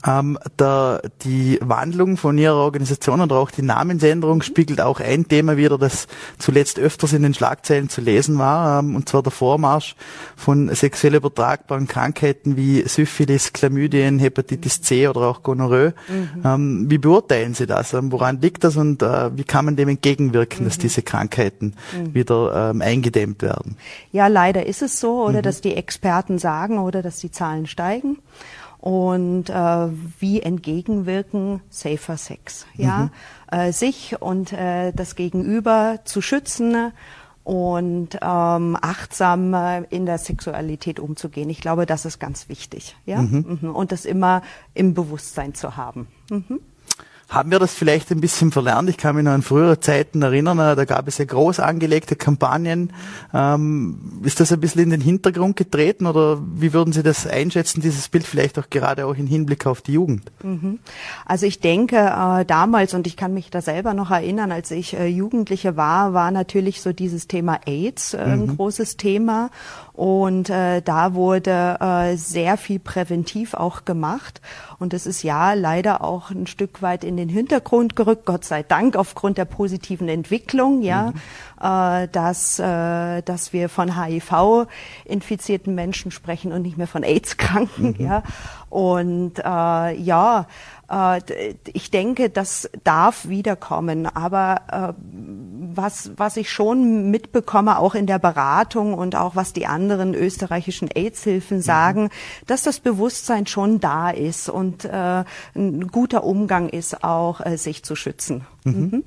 Ähm, 0.06 0.38
der, 0.58 1.02
die 1.22 1.58
Wandlung 1.60 2.16
von 2.16 2.38
Ihrer 2.38 2.54
Organisation 2.54 3.20
oder 3.20 3.36
auch 3.36 3.50
die 3.50 3.62
Namensänderung 3.62 4.42
spiegelt 4.42 4.80
auch 4.80 5.00
ein 5.00 5.26
Thema 5.26 5.56
wider, 5.56 5.76
das 5.76 6.06
zuletzt 6.38 6.78
öfters 6.78 7.12
in 7.12 7.22
den 7.22 7.34
Schlagzeilen 7.34 7.88
zu 7.88 8.00
lesen 8.00 8.38
war, 8.38 8.78
ähm, 8.78 8.94
und 8.94 9.08
zwar 9.08 9.24
der 9.24 9.32
Vormarsch 9.32 9.96
von 10.36 10.72
sexuell 10.72 11.16
übertragbaren 11.16 11.88
Krankheiten 11.88 12.56
wie 12.56 12.86
Syphilis, 12.86 13.52
Chlamydien, 13.52 14.20
Hepatitis 14.20 14.82
C 14.82 15.08
oder 15.08 15.22
auch 15.22 15.42
Gonorrhoe. 15.42 15.94
Mhm. 16.08 16.42
Ähm, 16.44 16.86
wie 16.88 16.98
beurteilen 16.98 17.54
Sie 17.54 17.66
das? 17.66 17.92
Ähm, 17.92 18.12
woran 18.12 18.40
liegt 18.40 18.62
das 18.62 18.76
und 18.76 19.02
äh, 19.02 19.36
wie 19.36 19.44
kann 19.44 19.64
man 19.64 19.74
dem 19.74 19.88
entgegenwirken, 19.88 20.60
mhm. 20.60 20.68
dass 20.68 20.78
diese 20.78 21.02
Krankheiten 21.02 21.74
mhm. 21.96 22.14
wieder 22.14 22.70
ähm, 22.70 22.82
eingedämmt 22.82 23.42
werden? 23.42 23.76
Ja, 24.12 24.28
leider 24.28 24.64
ist 24.64 24.82
es 24.82 25.00
so, 25.00 25.24
oder 25.24 25.38
mhm. 25.38 25.42
dass 25.42 25.60
die 25.60 25.74
Experten 25.74 26.38
sagen 26.38 26.78
oder 26.78 27.02
dass 27.02 27.18
die 27.18 27.32
Zahlen 27.32 27.66
steigen 27.66 28.18
und 28.78 29.50
äh, 29.50 29.88
wie 30.20 30.40
entgegenwirken 30.40 31.60
Safer 31.68 32.16
Sex. 32.16 32.66
Ja, 32.74 33.10
mhm. 33.52 33.58
äh, 33.58 33.72
sich 33.72 34.20
und 34.20 34.52
äh, 34.52 34.92
das 34.92 35.16
Gegenüber 35.16 36.00
zu 36.04 36.20
schützen 36.20 36.92
und 37.44 38.18
ähm, 38.20 38.76
achtsam 38.80 39.54
äh, 39.54 39.82
in 39.90 40.06
der 40.06 40.18
Sexualität 40.18 41.00
umzugehen. 41.00 41.50
Ich 41.50 41.60
glaube, 41.60 41.86
das 41.86 42.04
ist 42.04 42.18
ganz 42.18 42.48
wichtig. 42.48 42.96
Ja, 43.06 43.22
mhm. 43.22 43.58
Mhm. 43.60 43.74
und 43.74 43.90
das 43.90 44.04
immer 44.04 44.42
im 44.74 44.94
Bewusstsein 44.94 45.54
zu 45.54 45.76
haben. 45.76 46.08
Mhm 46.30 46.60
haben 47.28 47.50
wir 47.50 47.58
das 47.58 47.74
vielleicht 47.74 48.10
ein 48.10 48.20
bisschen 48.20 48.52
verlernt. 48.52 48.88
Ich 48.88 48.96
kann 48.96 49.14
mich 49.14 49.24
noch 49.24 49.32
an 49.32 49.42
frühere 49.42 49.80
Zeiten 49.80 50.22
erinnern, 50.22 50.58
äh, 50.58 50.74
da 50.74 50.84
gab 50.86 51.06
es 51.08 51.18
ja 51.18 51.26
groß 51.26 51.60
angelegte 51.60 52.16
Kampagnen. 52.16 52.92
Ähm, 53.34 54.20
ist 54.22 54.40
das 54.40 54.50
ein 54.50 54.60
bisschen 54.60 54.84
in 54.84 54.90
den 54.90 55.00
Hintergrund 55.02 55.56
getreten 55.56 56.06
oder 56.06 56.40
wie 56.54 56.72
würden 56.72 56.92
Sie 56.92 57.02
das 57.02 57.26
einschätzen, 57.26 57.82
dieses 57.82 58.08
Bild 58.08 58.26
vielleicht 58.26 58.58
auch 58.58 58.70
gerade 58.70 59.06
auch 59.06 59.14
im 59.16 59.26
Hinblick 59.26 59.66
auf 59.66 59.82
die 59.82 59.92
Jugend? 59.92 60.30
Mhm. 60.42 60.78
Also 61.26 61.44
ich 61.44 61.60
denke 61.60 61.96
äh, 61.96 62.46
damals, 62.46 62.94
und 62.94 63.06
ich 63.06 63.16
kann 63.16 63.34
mich 63.34 63.50
da 63.50 63.60
selber 63.60 63.92
noch 63.92 64.10
erinnern, 64.10 64.50
als 64.50 64.70
ich 64.70 64.96
äh, 64.96 65.06
Jugendliche 65.06 65.76
war, 65.76 66.14
war 66.14 66.30
natürlich 66.30 66.80
so 66.80 66.94
dieses 66.94 67.28
Thema 67.28 67.60
AIDS 67.66 68.14
äh, 68.14 68.18
ein 68.18 68.46
mhm. 68.46 68.56
großes 68.56 68.96
Thema. 68.96 69.50
Und 69.98 70.48
äh, 70.48 70.80
da 70.80 71.14
wurde 71.14 71.76
äh, 71.80 72.16
sehr 72.16 72.56
viel 72.56 72.78
präventiv 72.78 73.54
auch 73.54 73.84
gemacht. 73.84 74.40
Und 74.78 74.94
es 74.94 75.06
ist 75.06 75.24
ja 75.24 75.54
leider 75.54 76.04
auch 76.04 76.30
ein 76.30 76.46
Stück 76.46 76.82
weit 76.82 77.02
in 77.02 77.16
den 77.16 77.28
Hintergrund 77.28 77.96
gerückt, 77.96 78.24
Gott 78.24 78.44
sei 78.44 78.62
Dank, 78.62 78.94
aufgrund 78.94 79.38
der 79.38 79.44
positiven 79.44 80.08
Entwicklung, 80.08 80.82
ja, 80.82 81.10
mhm. 81.10 81.14
äh, 81.60 82.06
dass, 82.12 82.60
äh, 82.60 83.22
dass 83.22 83.52
wir 83.52 83.68
von 83.68 84.00
HIV-infizierten 84.00 85.74
Menschen 85.74 86.12
sprechen 86.12 86.52
und 86.52 86.62
nicht 86.62 86.78
mehr 86.78 86.86
von 86.86 87.02
AIDS-Kranken, 87.02 87.96
mhm. 87.98 88.06
ja. 88.06 88.22
Und 88.70 89.40
äh, 89.40 89.94
ja, 89.96 90.46
äh, 90.88 91.20
ich 91.66 91.90
denke, 91.90 92.30
das 92.30 92.70
darf 92.84 93.28
wiederkommen. 93.28 94.06
Aber 94.06 94.60
äh, 94.70 94.92
was, 95.78 96.10
was 96.16 96.36
ich 96.36 96.50
schon 96.50 97.10
mitbekomme, 97.10 97.78
auch 97.78 97.94
in 97.94 98.06
der 98.06 98.18
Beratung 98.18 98.92
und 98.92 99.16
auch 99.16 99.34
was 99.34 99.54
die 99.54 99.64
anderen 99.64 100.12
österreichischen 100.12 100.90
AIDS-Hilfen 100.94 101.62
sagen, 101.62 102.02
mhm. 102.02 102.08
dass 102.46 102.62
das 102.64 102.80
Bewusstsein 102.80 103.46
schon 103.46 103.80
da 103.80 104.10
ist 104.10 104.50
und 104.50 104.84
äh, 104.84 105.24
ein 105.54 105.88
guter 105.88 106.24
Umgang 106.24 106.68
ist, 106.68 107.02
auch 107.02 107.40
äh, 107.40 107.56
sich 107.56 107.82
zu 107.82 107.96
schützen. 107.96 108.46
Mhm. 108.64 108.74
Mhm. 108.74 109.04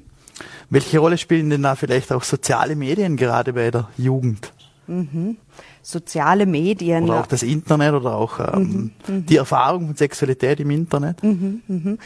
Welche 0.71 0.97
Rolle 0.97 1.19
spielen 1.19 1.51
denn 1.51 1.61
da 1.61 1.75
vielleicht 1.75 2.11
auch 2.11 2.23
soziale 2.23 2.75
Medien 2.75 3.17
gerade 3.17 3.53
bei 3.53 3.69
der 3.69 3.89
Jugend? 3.97 4.51
Mhm 4.87 5.37
soziale 5.81 6.45
Medien. 6.45 7.05
Oder 7.05 7.21
auch 7.21 7.27
das 7.27 7.43
Internet 7.43 7.93
oder 7.93 8.15
auch 8.15 8.39
ähm, 8.39 8.91
mhm, 9.07 9.15
mhm. 9.15 9.25
die 9.25 9.37
Erfahrung 9.37 9.87
von 9.87 9.95
Sexualität 9.95 10.59
im 10.59 10.71
Internet. 10.71 11.23
Mhm, 11.23 11.61
mh. 11.67 11.97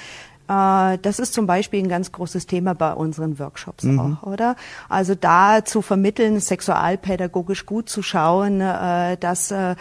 Äh, 0.47 0.97
das 1.01 1.19
ist 1.19 1.33
zum 1.33 1.47
Beispiel 1.47 1.83
ein 1.83 1.89
ganz 1.89 2.11
großes 2.11 2.45
Thema 2.47 2.73
bei 2.75 2.93
unseren 2.93 3.39
Workshops 3.39 3.83
mhm. 3.83 3.99
auch, 3.99 4.23
oder? 4.23 4.55
Also 4.89 5.15
da 5.15 5.65
zu 5.65 5.81
vermitteln, 5.81 6.39
sexualpädagogisch 6.39 7.65
gut 7.65 7.89
zu 7.89 8.03
schauen, 8.03 8.61
äh, 8.61 9.17
dass 9.17 9.51
äh, 9.51 9.75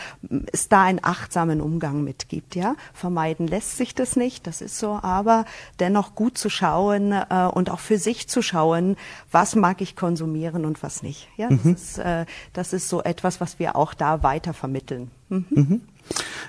es 0.52 0.68
da 0.68 0.82
einen 0.82 1.00
achtsamen 1.02 1.60
Umgang 1.60 2.04
mit 2.04 2.28
gibt, 2.28 2.54
ja? 2.54 2.76
Vermeiden 2.92 3.46
lässt 3.46 3.76
sich 3.76 3.94
das 3.94 4.16
nicht, 4.16 4.46
das 4.46 4.60
ist 4.60 4.78
so, 4.78 4.98
aber 5.02 5.44
dennoch 5.80 6.14
gut 6.14 6.38
zu 6.38 6.48
schauen 6.48 7.12
und 7.12 7.70
auch 7.70 7.78
für 7.78 7.98
sich 7.98 8.28
zu 8.28 8.42
schauen, 8.42 8.96
was 9.30 9.54
mag 9.54 9.80
ich 9.80 9.96
konsumieren 9.96 10.64
und 10.64 10.82
was 10.82 11.02
nicht. 11.02 11.28
Ja, 11.36 11.48
das, 11.48 11.64
mhm. 11.64 11.72
ist, 11.72 12.00
das 12.52 12.72
ist 12.72 12.88
so 12.88 13.02
etwas, 13.02 13.40
was 13.40 13.58
wir 13.58 13.76
auch 13.76 13.94
da 13.94 14.22
weiter 14.22 14.54
vermitteln. 14.54 15.10
Mhm. 15.28 15.44
mhm. 15.50 15.80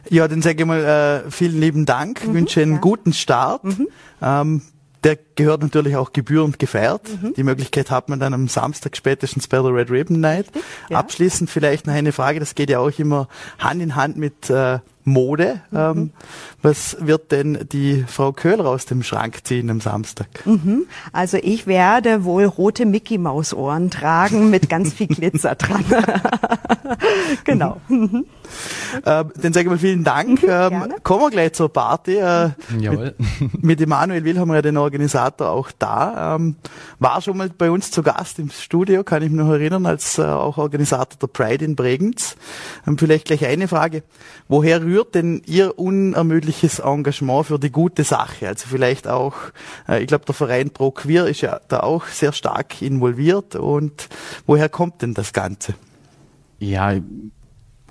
Ja, 0.10 0.28
dann 0.28 0.42
sage 0.42 0.62
ich 0.62 0.66
mal 0.66 1.24
äh, 1.26 1.32
vielen 1.32 1.60
lieben 1.60 1.86
Dank, 1.86 2.28
mhm, 2.28 2.34
wünsche 2.34 2.62
einen 2.62 2.74
ja. 2.74 2.80
guten 2.80 3.14
Start. 3.14 3.64
Mhm. 3.64 3.88
Ähm, 4.22 4.62
der 5.04 5.20
gehört 5.36 5.62
natürlich 5.62 5.96
auch 5.96 6.14
gebührend 6.14 6.58
gefeiert. 6.58 7.04
Mhm. 7.22 7.36
Die 7.36 7.44
Möglichkeit 7.44 7.92
hat 7.92 8.10
man 8.10 8.20
dann 8.20 8.34
am 8.34 8.48
Samstag 8.48 8.98
spätestens 8.98 9.48
bei 9.48 9.58
der 9.58 9.74
Red 9.74 9.92
Ribbon 9.92 10.20
Night. 10.20 10.48
Ja. 10.90 10.98
Abschließend 10.98 11.50
vielleicht 11.50 11.86
noch 11.86 11.94
eine 11.94 12.12
Frage, 12.12 12.40
das 12.40 12.56
geht 12.56 12.72
ja 12.72 12.80
auch 12.80 12.98
immer 12.98 13.28
Hand 13.60 13.82
in 13.82 13.96
Hand 13.96 14.18
mit, 14.18 14.50
äh, 14.50 14.80
Mode. 15.06 15.62
Mhm. 15.72 15.78
Ähm, 15.78 16.12
was 16.62 16.98
wird 17.00 17.32
denn 17.32 17.68
die 17.72 18.04
Frau 18.08 18.34
Köhler 18.34 18.66
aus 18.66 18.86
dem 18.86 19.04
Schrank 19.04 19.46
ziehen 19.46 19.70
am 19.70 19.80
Samstag? 19.80 20.28
Mhm. 20.46 20.88
Also 21.14 21.38
ich 21.38 21.68
werde 21.68 22.26
wohl 22.26 22.46
rote 22.46 22.86
Mickey 22.86 23.18
Maus 23.18 23.54
Ohren 23.54 23.92
tragen 23.92 24.50
mit 24.50 24.68
ganz 24.68 24.94
viel 24.94 25.08
Glitzer 25.08 25.56
dran. 25.56 25.86
genau. 27.44 27.80
Mhm. 27.88 28.26
Ähm, 29.06 29.32
dann 29.36 29.54
sage 29.54 29.62
ich 29.62 29.70
mal 29.70 29.78
vielen 29.78 30.04
Dank. 30.04 30.44
Mhm, 30.44 30.50
ähm, 30.50 30.94
kommen 31.04 31.22
wir 31.22 31.30
gleich 31.30 31.54
zur 31.54 31.72
Party. 31.72 32.18
Äh, 32.18 32.50
Jawohl. 32.80 33.16
Mit, 33.40 33.64
mit 33.64 33.82
Emanuel 33.82 34.24
Will 34.24 34.40
haben 34.40 34.50
wir 34.50 34.56
ja 34.56 34.62
den 34.62 34.78
Organisator 34.78 35.50
auch 35.50 35.72
da. 35.78 36.36
Ähm, 36.36 36.56
war 37.00 37.22
schon 37.22 37.38
mal 37.38 37.50
bei 37.50 37.70
uns 37.70 37.92
zu 37.92 38.02
Gast 38.04 38.40
im 38.40 38.50
Studio, 38.50 39.04
kann 39.04 39.22
ich 39.22 39.30
mich 39.30 39.40
noch 39.40 39.52
erinnern, 39.52 39.86
als 39.86 40.18
äh, 40.18 40.24
auch 40.24 40.58
Organisator 40.58 41.18
der 41.20 41.28
Pride 41.28 41.64
in 41.64 41.76
Bregenz. 41.76 42.36
Ähm, 42.88 42.98
vielleicht 42.98 43.26
gleich 43.26 43.46
eine 43.46 43.68
Frage. 43.68 44.04
Woher 44.48 44.82
rührt 44.82 44.95
denn 45.04 45.42
Ihr 45.46 45.78
unermüdliches 45.78 46.80
Engagement 46.80 47.48
für 47.48 47.60
die 47.60 47.72
gute 47.72 48.04
Sache? 48.04 48.48
Also 48.48 48.68
vielleicht 48.68 49.08
auch, 49.08 49.36
äh, 49.88 50.02
ich 50.02 50.08
glaube, 50.08 50.26
der 50.26 50.36
Verein 50.36 50.70
Pro 50.70 50.92
Queer 50.92 51.28
ist 51.28 51.42
ja 51.42 51.60
da 51.68 51.82
auch 51.82 52.06
sehr 52.06 52.32
stark 52.32 52.82
involviert. 52.82 53.56
Und 53.56 54.10
woher 54.46 54.70
kommt 54.70 55.02
denn 55.02 55.14
das 55.14 55.34
Ganze? 55.34 55.76
Ja, 56.60 56.94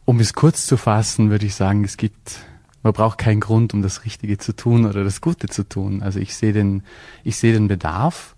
um 0.04 0.20
es 0.20 0.32
kurz 0.34 0.66
zu 0.66 0.76
fassen, 0.76 1.30
würde 1.30 1.46
ich 1.46 1.54
sagen, 1.54 1.84
es 1.84 1.96
gibt, 1.96 2.40
man 2.82 2.92
braucht 2.92 3.18
keinen 3.18 3.40
Grund, 3.40 3.74
um 3.74 3.82
das 3.82 4.04
Richtige 4.04 4.38
zu 4.38 4.54
tun 4.54 4.86
oder 4.86 5.04
das 5.04 5.20
Gute 5.20 5.48
zu 5.48 5.68
tun. 5.68 6.02
Also 6.02 6.18
ich 6.18 6.34
sehe 6.34 6.52
den, 6.52 6.82
ich 7.22 7.36
sehe 7.36 7.52
den 7.52 7.68
Bedarf 7.68 8.36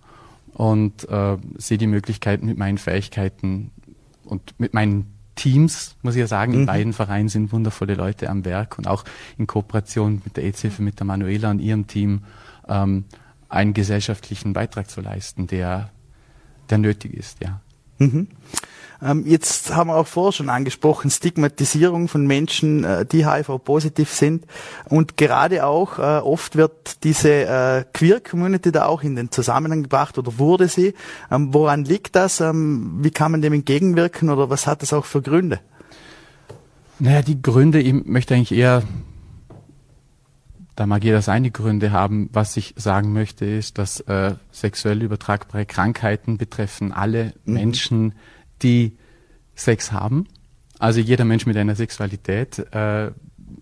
und 0.52 1.08
äh, 1.08 1.36
sehe 1.56 1.78
die 1.78 1.86
Möglichkeit 1.86 2.42
mit 2.42 2.58
meinen 2.58 2.78
Fähigkeiten 2.78 3.70
und 4.24 4.58
mit 4.58 4.74
meinen 4.74 5.15
Teams, 5.36 5.94
muss 6.02 6.16
ich 6.16 6.20
ja 6.20 6.26
sagen, 6.26 6.52
mhm. 6.52 6.60
in 6.60 6.66
beiden 6.66 6.92
Vereinen 6.92 7.28
sind 7.28 7.52
wundervolle 7.52 7.94
Leute 7.94 8.28
am 8.28 8.44
Werk 8.44 8.78
und 8.78 8.88
auch 8.88 9.04
in 9.38 9.46
Kooperation 9.46 10.22
mit 10.24 10.36
der 10.36 10.44
EZ-Hilfe, 10.44 10.82
mit 10.82 10.98
der 10.98 11.06
Manuela 11.06 11.50
und 11.50 11.60
ihrem 11.60 11.86
Team 11.86 12.22
ähm, 12.68 13.04
einen 13.48 13.74
gesellschaftlichen 13.74 14.52
Beitrag 14.52 14.90
zu 14.90 15.00
leisten, 15.00 15.46
der, 15.46 15.90
der 16.70 16.78
nötig 16.78 17.14
ist, 17.14 17.42
ja. 17.42 17.60
Mhm. 17.98 18.28
Ähm, 19.02 19.24
jetzt 19.26 19.74
haben 19.74 19.90
wir 19.90 19.96
auch 19.96 20.06
vorher 20.06 20.32
schon 20.32 20.48
angesprochen, 20.48 21.10
Stigmatisierung 21.10 22.08
von 22.08 22.26
Menschen, 22.26 22.84
äh, 22.84 23.04
die 23.04 23.26
HIV-positiv 23.26 24.10
sind. 24.10 24.46
Und 24.88 25.16
gerade 25.16 25.66
auch 25.66 25.98
äh, 25.98 26.02
oft 26.02 26.56
wird 26.56 27.04
diese 27.04 27.30
äh, 27.30 27.84
Queer-Community 27.92 28.72
da 28.72 28.86
auch 28.86 29.02
in 29.02 29.16
den 29.16 29.30
Zusammenhang 29.30 29.82
gebracht 29.82 30.18
oder 30.18 30.38
wurde 30.38 30.68
sie. 30.68 30.94
Ähm, 31.30 31.52
woran 31.52 31.84
liegt 31.84 32.16
das? 32.16 32.40
Ähm, 32.40 32.98
wie 33.00 33.10
kann 33.10 33.32
man 33.32 33.42
dem 33.42 33.52
entgegenwirken 33.52 34.30
oder 34.30 34.50
was 34.50 34.66
hat 34.66 34.82
das 34.82 34.92
auch 34.92 35.04
für 35.04 35.22
Gründe? 35.22 35.60
Naja, 36.98 37.20
die 37.20 37.40
Gründe, 37.42 37.80
ich 37.80 37.92
möchte 37.92 38.34
eigentlich 38.34 38.52
eher 38.52 38.82
da 40.76 40.84
mag 40.86 41.02
jeder 41.02 41.22
seine 41.22 41.50
Gründe 41.50 41.90
haben. 41.90 42.28
Was 42.32 42.56
ich 42.58 42.74
sagen 42.76 43.14
möchte, 43.14 43.46
ist, 43.46 43.78
dass 43.78 44.00
äh, 44.00 44.34
sexuell 44.52 45.02
übertragbare 45.02 45.64
Krankheiten 45.64 46.36
betreffen 46.36 46.92
alle 46.92 47.32
mhm. 47.46 47.54
Menschen, 47.54 48.14
die 48.62 48.96
Sex 49.54 49.92
haben. 49.92 50.26
Also 50.78 51.00
jeder 51.00 51.24
Mensch 51.24 51.46
mit 51.46 51.56
einer 51.56 51.74
Sexualität 51.74 52.58
äh, 52.72 53.10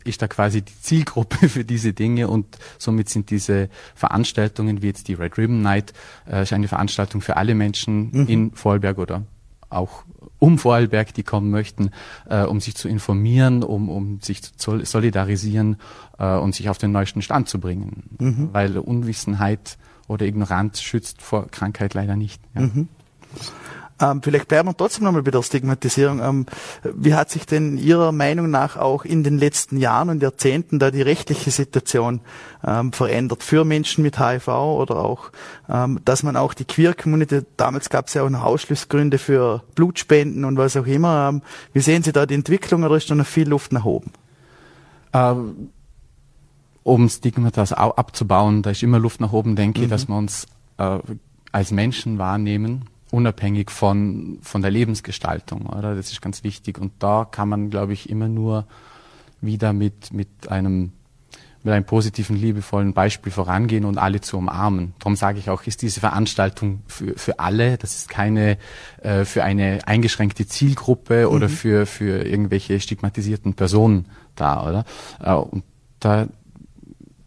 ist 0.05 0.23
da 0.23 0.29
quasi 0.29 0.63
die 0.63 0.81
Zielgruppe 0.81 1.49
für 1.49 1.65
diese 1.65 1.93
Dinge 1.93 2.29
und 2.29 2.59
somit 2.79 3.09
sind 3.09 3.31
diese 3.31 3.69
Veranstaltungen 3.95 4.83
wie 4.83 4.89
jetzt 4.89 5.09
die 5.09 5.15
Red 5.15 5.39
Ribbon 5.39 5.63
Night 5.63 5.93
äh, 6.27 6.45
eine 6.53 6.69
Veranstaltung 6.69 7.21
für 7.21 7.37
alle 7.37 7.55
Menschen 7.55 8.11
mhm. 8.13 8.27
in 8.29 8.51
Vorarlberg 8.53 8.99
oder 8.99 9.23
auch 9.71 10.05
um 10.39 10.59
Vorarlberg, 10.59 11.15
die 11.15 11.23
kommen 11.23 11.51
möchten, 11.51 11.91
äh, 12.29 12.43
um 12.43 12.61
sich 12.61 12.75
zu 12.77 12.89
informieren, 12.89 13.63
um, 13.63 13.89
um 13.89 14.21
sich 14.21 14.43
zu 14.43 14.85
solidarisieren 14.85 15.77
äh, 16.19 16.37
und 16.37 16.55
sich 16.55 16.69
auf 16.69 16.79
den 16.79 16.93
neuesten 16.93 17.23
Stand 17.23 17.49
zu 17.49 17.59
bringen. 17.59 18.17
Mhm. 18.19 18.49
Weil 18.53 18.79
Unwissenheit 18.79 19.79
oder 20.07 20.27
Ignoranz 20.27 20.83
schützt 20.83 21.23
vor 21.23 21.49
Krankheit 21.51 21.95
leider 21.95 22.15
nicht. 22.15 22.43
Ja. 22.55 22.63
Mhm. 22.63 22.89
Ähm, 24.05 24.23
vielleicht 24.23 24.49
bleiben 24.49 24.69
wir 24.69 24.77
trotzdem 24.77 25.05
nochmal 25.05 25.23
bei 25.23 25.31
der 25.31 25.43
Stigmatisierung. 25.43 26.21
Ähm, 26.21 26.47
wie 26.83 27.15
hat 27.15 27.31
sich 27.31 27.47
denn 27.47 27.79
Ihrer 27.79 28.13
Meinung 28.13 28.51
nach 28.51 28.77
auch 28.77 29.05
in 29.05 29.25
den 29.25 29.39
letzten 29.39 29.79
Jahren 29.79 30.11
und 30.11 30.23
Jahrzehnten 30.23 30.79
da 30.79 30.91
die 30.91 31.03
rechtliche 31.03 31.51
Situation 31.51 32.21
ähm, 32.67 32.93
verändert 32.93 33.43
für 33.43 33.65
Menschen 33.65 34.03
mit 34.03 34.19
HIV 34.19 34.49
oder 34.49 34.97
auch, 34.97 35.31
ähm, 35.69 36.01
dass 36.05 36.23
man 36.23 36.37
auch 36.37 36.55
die 36.55 36.65
Queer-Community, 36.65 37.43
damals 37.57 37.89
gab 37.89 38.09
es 38.09 38.15
ja 38.15 38.23
auch 38.23 38.31
noch 38.31 38.43
Ausschlussgründe 38.43 39.19
für 39.19 39.63
Blutspenden 39.75 40.45
und 40.45 40.57
was 40.57 40.77
auch 40.77 40.87
immer. 40.87 41.29
Ähm, 41.31 41.43
wie 41.73 41.81
sehen 41.81 42.03
Sie 42.03 42.13
da 42.13 42.27
die 42.27 42.35
Entwicklung 42.35 42.83
oder 42.85 42.97
ist 42.97 43.11
da 43.11 43.15
noch 43.15 43.27
viel 43.27 43.49
Luft 43.49 43.73
nach 43.73 43.85
oben? 43.85 44.13
Ähm, 45.13 45.71
um 46.83 47.09
Stigmatas 47.09 47.73
abzubauen, 47.73 48.63
da 48.63 48.71
ist 48.71 48.83
immer 48.83 48.99
Luft 48.99 49.21
nach 49.21 49.33
oben, 49.33 49.57
denke 49.57 49.81
ich, 49.81 49.87
mhm. 49.87 49.91
dass 49.91 50.09
wir 50.09 50.17
uns 50.17 50.47
äh, 50.77 50.99
als 51.53 51.71
Menschen 51.71 52.19
wahrnehmen 52.19 52.91
unabhängig 53.15 53.71
von, 53.71 54.39
von 54.43 54.61
der 54.61 54.71
Lebensgestaltung, 54.71 55.67
oder? 55.67 55.95
Das 55.95 56.11
ist 56.11 56.21
ganz 56.21 56.43
wichtig. 56.43 56.79
Und 56.79 56.93
da 56.99 57.25
kann 57.31 57.49
man, 57.49 57.71
glaube 57.71 57.93
ich, 57.93 58.11
immer 58.11 58.29
nur 58.29 58.67
wieder 59.41 59.73
mit, 59.73 60.13
mit 60.13 60.49
einem, 60.49 60.93
mit 61.63 61.73
einem 61.73 61.85
positiven, 61.85 62.37
liebevollen 62.37 62.93
Beispiel 62.93 63.31
vorangehen 63.31 63.85
und 63.85 63.99
alle 63.99 64.21
zu 64.21 64.37
umarmen. 64.37 64.95
Darum 64.99 65.15
sage 65.15 65.39
ich 65.39 65.49
auch, 65.49 65.63
ist 65.63 65.83
diese 65.83 66.01
Veranstaltung 66.01 66.83
für, 66.87 67.17
für 67.17 67.39
alle. 67.39 67.79
Das 67.79 67.95
ist 67.95 68.09
keine 68.09 68.59
äh, 69.03 69.25
für 69.25 69.45
eine 69.45 69.87
eingeschränkte 69.87 70.47
Zielgruppe 70.47 71.27
mhm. 71.27 71.35
oder 71.35 71.49
für, 71.49 71.87
für 71.87 72.27
irgendwelche 72.27 72.81
stigmatisierten 72.81 73.55
Personen 73.55 74.07
da, 74.35 74.69
oder? 74.69 74.85
Äh, 75.23 75.35
und 75.35 75.63
da 76.01 76.27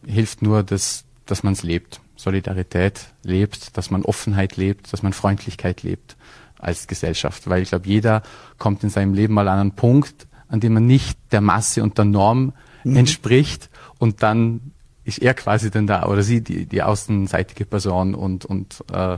hilft 0.06 0.41
nur, 0.41 0.63
dass, 0.63 1.06
dass 1.25 1.44
man 1.44 1.53
es 1.53 1.63
lebt. 1.63 2.01
Solidarität 2.18 3.00
lebt, 3.24 3.78
dass 3.78 3.90
man 3.92 4.04
Offenheit 4.04 4.58
lebt, 4.58 4.92
dass 4.92 5.04
man 5.04 5.14
Freundlichkeit 5.14 5.84
lebt 5.84 6.18
als 6.60 6.88
Gesellschaft. 6.88 7.50
Weil 7.50 7.62
ich 7.62 7.70
glaube, 7.70 7.88
jeder 7.88 8.24
kommt 8.58 8.84
in 8.84 8.90
seinem 8.90 9.14
Leben 9.14 9.34
mal 9.34 9.48
an 9.48 9.60
einen 9.60 9.72
Punkt, 9.72 10.28
an 10.50 10.60
dem 10.60 10.74
man 10.74 10.86
nicht 10.86 11.18
der 11.32 11.42
Masse 11.42 11.84
und 11.84 11.98
der 11.98 12.06
Norm 12.06 12.54
mhm. 12.84 12.98
entspricht 12.98 13.70
und 14.00 14.24
dann 14.24 14.72
ist 15.04 15.20
er 15.20 15.34
quasi 15.34 15.72
dann 15.72 15.88
da 15.88 16.06
oder 16.06 16.22
sie 16.22 16.42
die, 16.42 16.66
die 16.66 16.84
außenseitige 16.84 17.66
Person 17.66 18.14
und, 18.14 18.44
und 18.44 18.84
äh, 18.92 19.18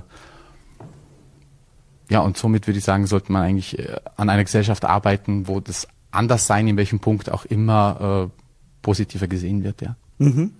ja, 2.12 2.20
und 2.22 2.38
somit 2.38 2.68
würde 2.68 2.80
ich 2.80 2.84
sagen, 2.84 3.08
sollte 3.08 3.32
man 3.32 3.44
eigentlich 3.44 3.78
äh, 3.80 3.96
an 4.16 4.30
einer 4.30 4.44
Gesellschaft 4.44 4.86
arbeiten, 4.86 5.48
wo 5.48 5.60
das 5.60 5.88
Anderssein 6.12 6.68
in 6.68 6.78
welchem 6.78 7.00
Punkt 7.00 7.32
auch 7.32 7.46
immer 7.46 8.30
äh, 8.30 8.44
positiver 8.82 9.28
gesehen 9.28 9.64
wird, 9.64 9.82
ja. 9.82 9.96
Mhm. 10.18 10.52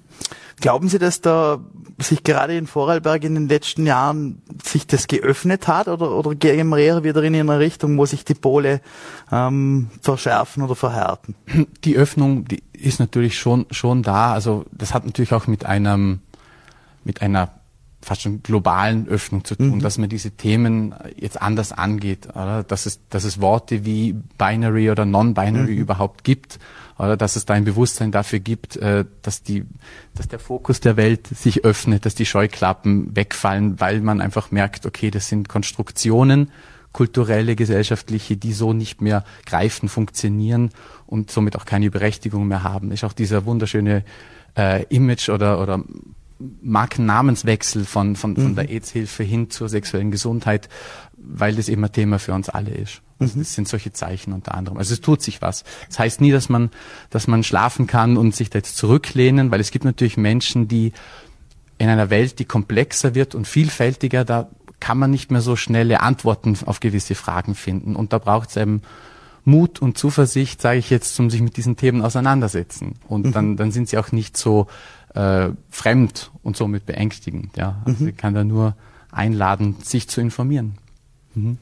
Glauben 0.62 0.90
Sie, 0.90 1.00
dass 1.00 1.22
da 1.22 1.60
sich 2.00 2.24
gerade 2.24 2.58
in 2.58 2.68
Vorarlberg 2.68 3.24
in 3.24 3.36
den 3.36 3.48
letzten 3.48 3.86
Jahren 3.86 4.42
sich 4.64 4.88
das 4.88 5.08
geöffnet 5.08 5.68
hat 5.68 5.88
oder, 5.88 6.12
oder 6.12 6.36
gehen 6.36 6.68
wir 6.70 6.78
eher 6.78 7.04
wieder 7.04 7.24
in 7.24 7.36
eine 7.36 7.60
Richtung, 7.60 7.98
wo 7.98 8.06
sich 8.06 8.26
die 8.26 8.34
Pole 8.34 8.82
ähm, 9.32 9.90
verschärfen 10.02 10.64
oder 10.64 10.76
verhärten? 10.76 11.36
Die 11.84 11.96
Öffnung 11.96 12.46
die 12.46 12.64
ist 12.74 13.00
natürlich 13.00 13.38
schon, 13.38 13.66
schon 13.72 14.04
da. 14.04 14.34
Also 14.34 14.66
das 14.72 14.94
hat 14.94 15.06
natürlich 15.06 15.34
auch 15.34 15.48
mit 15.48 15.66
einem, 15.66 16.20
mit 17.04 17.22
einer 17.22 17.50
fast 18.02 18.22
schon 18.22 18.42
globalen 18.44 19.08
Öffnung 19.08 19.44
zu 19.44 19.56
tun, 19.56 19.76
mhm. 19.76 19.80
dass 19.82 19.98
man 19.98 20.10
diese 20.10 20.32
Themen 20.32 20.96
jetzt 21.18 21.42
anders 21.42 21.72
angeht, 21.72 22.28
oder? 22.30 22.64
Dass 22.64 22.86
es, 22.86 23.02
dass 23.10 23.24
es 23.24 23.42
Worte 23.42 23.86
wie 23.86 24.16
Binary 24.38 24.90
oder 24.90 25.06
Non-Binary 25.06 25.74
mhm. 25.74 25.82
überhaupt 25.82 26.24
gibt 26.24 26.60
oder 26.98 27.18
dass 27.18 27.36
es 27.36 27.46
da 27.46 27.54
ein 27.54 27.66
Bewusstsein 27.66 28.12
dafür 28.12 28.40
gibt, 28.40 28.78
äh, 28.78 29.06
dass 29.22 29.44
die, 29.44 29.66
dass 30.16 30.28
der 30.28 30.40
Fokus 30.40 30.80
der 30.80 30.98
Welt 30.98 31.28
sich 31.28 31.66
öffnet, 31.66 32.06
dass 32.06 32.16
die 32.16 32.26
Scheuklappen 32.26 33.16
wegfallen, 33.16 33.80
weil 33.80 34.02
man 34.02 34.22
einfach 34.22 34.52
merkt, 34.52 34.86
okay, 34.86 35.12
das 35.12 35.28
sind 35.28 35.50
Konstruktionen, 35.50 36.52
kulturelle, 36.92 37.56
gesellschaftliche, 37.56 38.38
die 38.38 38.54
so 38.54 38.74
nicht 38.74 39.02
mehr 39.02 39.24
greifen, 39.46 39.90
funktionieren 39.90 40.72
und 41.06 41.32
somit 41.32 41.56
auch 41.56 41.66
keine 41.66 41.92
Berechtigung 41.92 42.48
mehr 42.48 42.64
haben. 42.64 42.92
Ist 42.92 43.04
auch 43.04 43.14
dieser 43.14 43.46
wunderschöne 43.46 44.04
äh, 44.58 44.84
Image 44.86 45.30
oder 45.30 45.62
oder 45.62 45.84
Markennamenswechsel 46.62 47.86
von, 47.86 48.16
von, 48.16 48.36
von 48.36 48.52
mhm. 48.52 48.56
der 48.56 48.70
AIDS-Hilfe 48.70 49.24
hin 49.24 49.50
zur 49.50 49.70
sexuellen 49.70 50.12
Gesundheit, 50.12 50.70
weil 51.18 51.56
das 51.56 51.68
immer 51.68 51.92
Thema 51.92 52.20
für 52.20 52.34
uns 52.34 52.50
alle 52.50 52.72
ist. 52.72 53.02
Also 53.20 53.36
mhm. 53.36 53.42
Das 53.42 53.54
sind 53.54 53.68
solche 53.68 53.92
Zeichen 53.92 54.34
unter 54.34 54.56
anderem. 54.56 54.78
Also 54.78 54.94
es 54.94 55.02
tut 55.02 55.22
sich 55.22 55.42
was. 55.42 55.64
Das 55.88 56.00
heißt 56.00 56.22
nie, 56.22 56.32
dass 56.32 56.50
man, 56.50 56.72
dass 57.10 57.28
man 57.28 57.44
schlafen 57.44 57.88
kann 57.88 58.18
und 58.18 58.36
sich 58.36 58.50
da 58.50 58.60
jetzt 58.60 58.78
zurücklehnen, 58.78 59.52
weil 59.52 59.60
es 59.60 59.72
gibt 59.72 59.86
natürlich 59.86 60.18
Menschen, 60.18 60.68
die 60.68 60.94
in 61.78 61.90
einer 61.90 62.10
Welt, 62.10 62.40
die 62.40 62.46
komplexer 62.46 63.16
wird 63.16 63.36
und 63.36 63.48
vielfältiger, 63.48 64.26
da 64.26 64.50
kann 64.80 64.98
man 64.98 65.12
nicht 65.12 65.32
mehr 65.32 65.42
so 65.42 65.56
schnelle 65.56 66.02
Antworten 66.02 66.58
auf 66.66 66.80
gewisse 66.80 67.16
Fragen 67.16 67.56
finden. 67.56 67.96
Und 67.96 68.14
da 68.14 68.18
braucht 68.18 68.50
es 68.50 68.58
eben 68.58 68.82
Mut 69.46 69.82
und 69.82 69.98
Zuversicht, 69.98 70.62
sage 70.62 70.80
ich 70.80 70.90
jetzt, 70.90 71.20
um 71.20 71.30
sich 71.30 71.42
mit 71.42 71.58
diesen 71.58 71.76
Themen 71.76 72.02
auseinandersetzen. 72.02 72.96
Und 73.08 73.28
mhm. 73.28 73.32
dann, 73.34 73.58
dann 73.58 73.72
sind 73.72 73.90
sie 73.90 73.98
auch 73.98 74.12
nicht 74.12 74.38
so 74.38 74.68
äh, 75.14 75.50
fremd 75.70 76.32
und 76.44 76.58
somit 76.58 76.86
beängstigend. 76.86 77.58
Ja, 77.58 77.82
also 77.86 78.04
mhm. 78.04 78.10
ich 78.10 78.18
kann 78.18 78.34
da 78.34 78.44
nur 78.44 78.76
einladen, 79.12 79.76
sich 79.84 80.08
zu 80.08 80.22
informieren. 80.22 80.78
Mhm. 81.36 81.58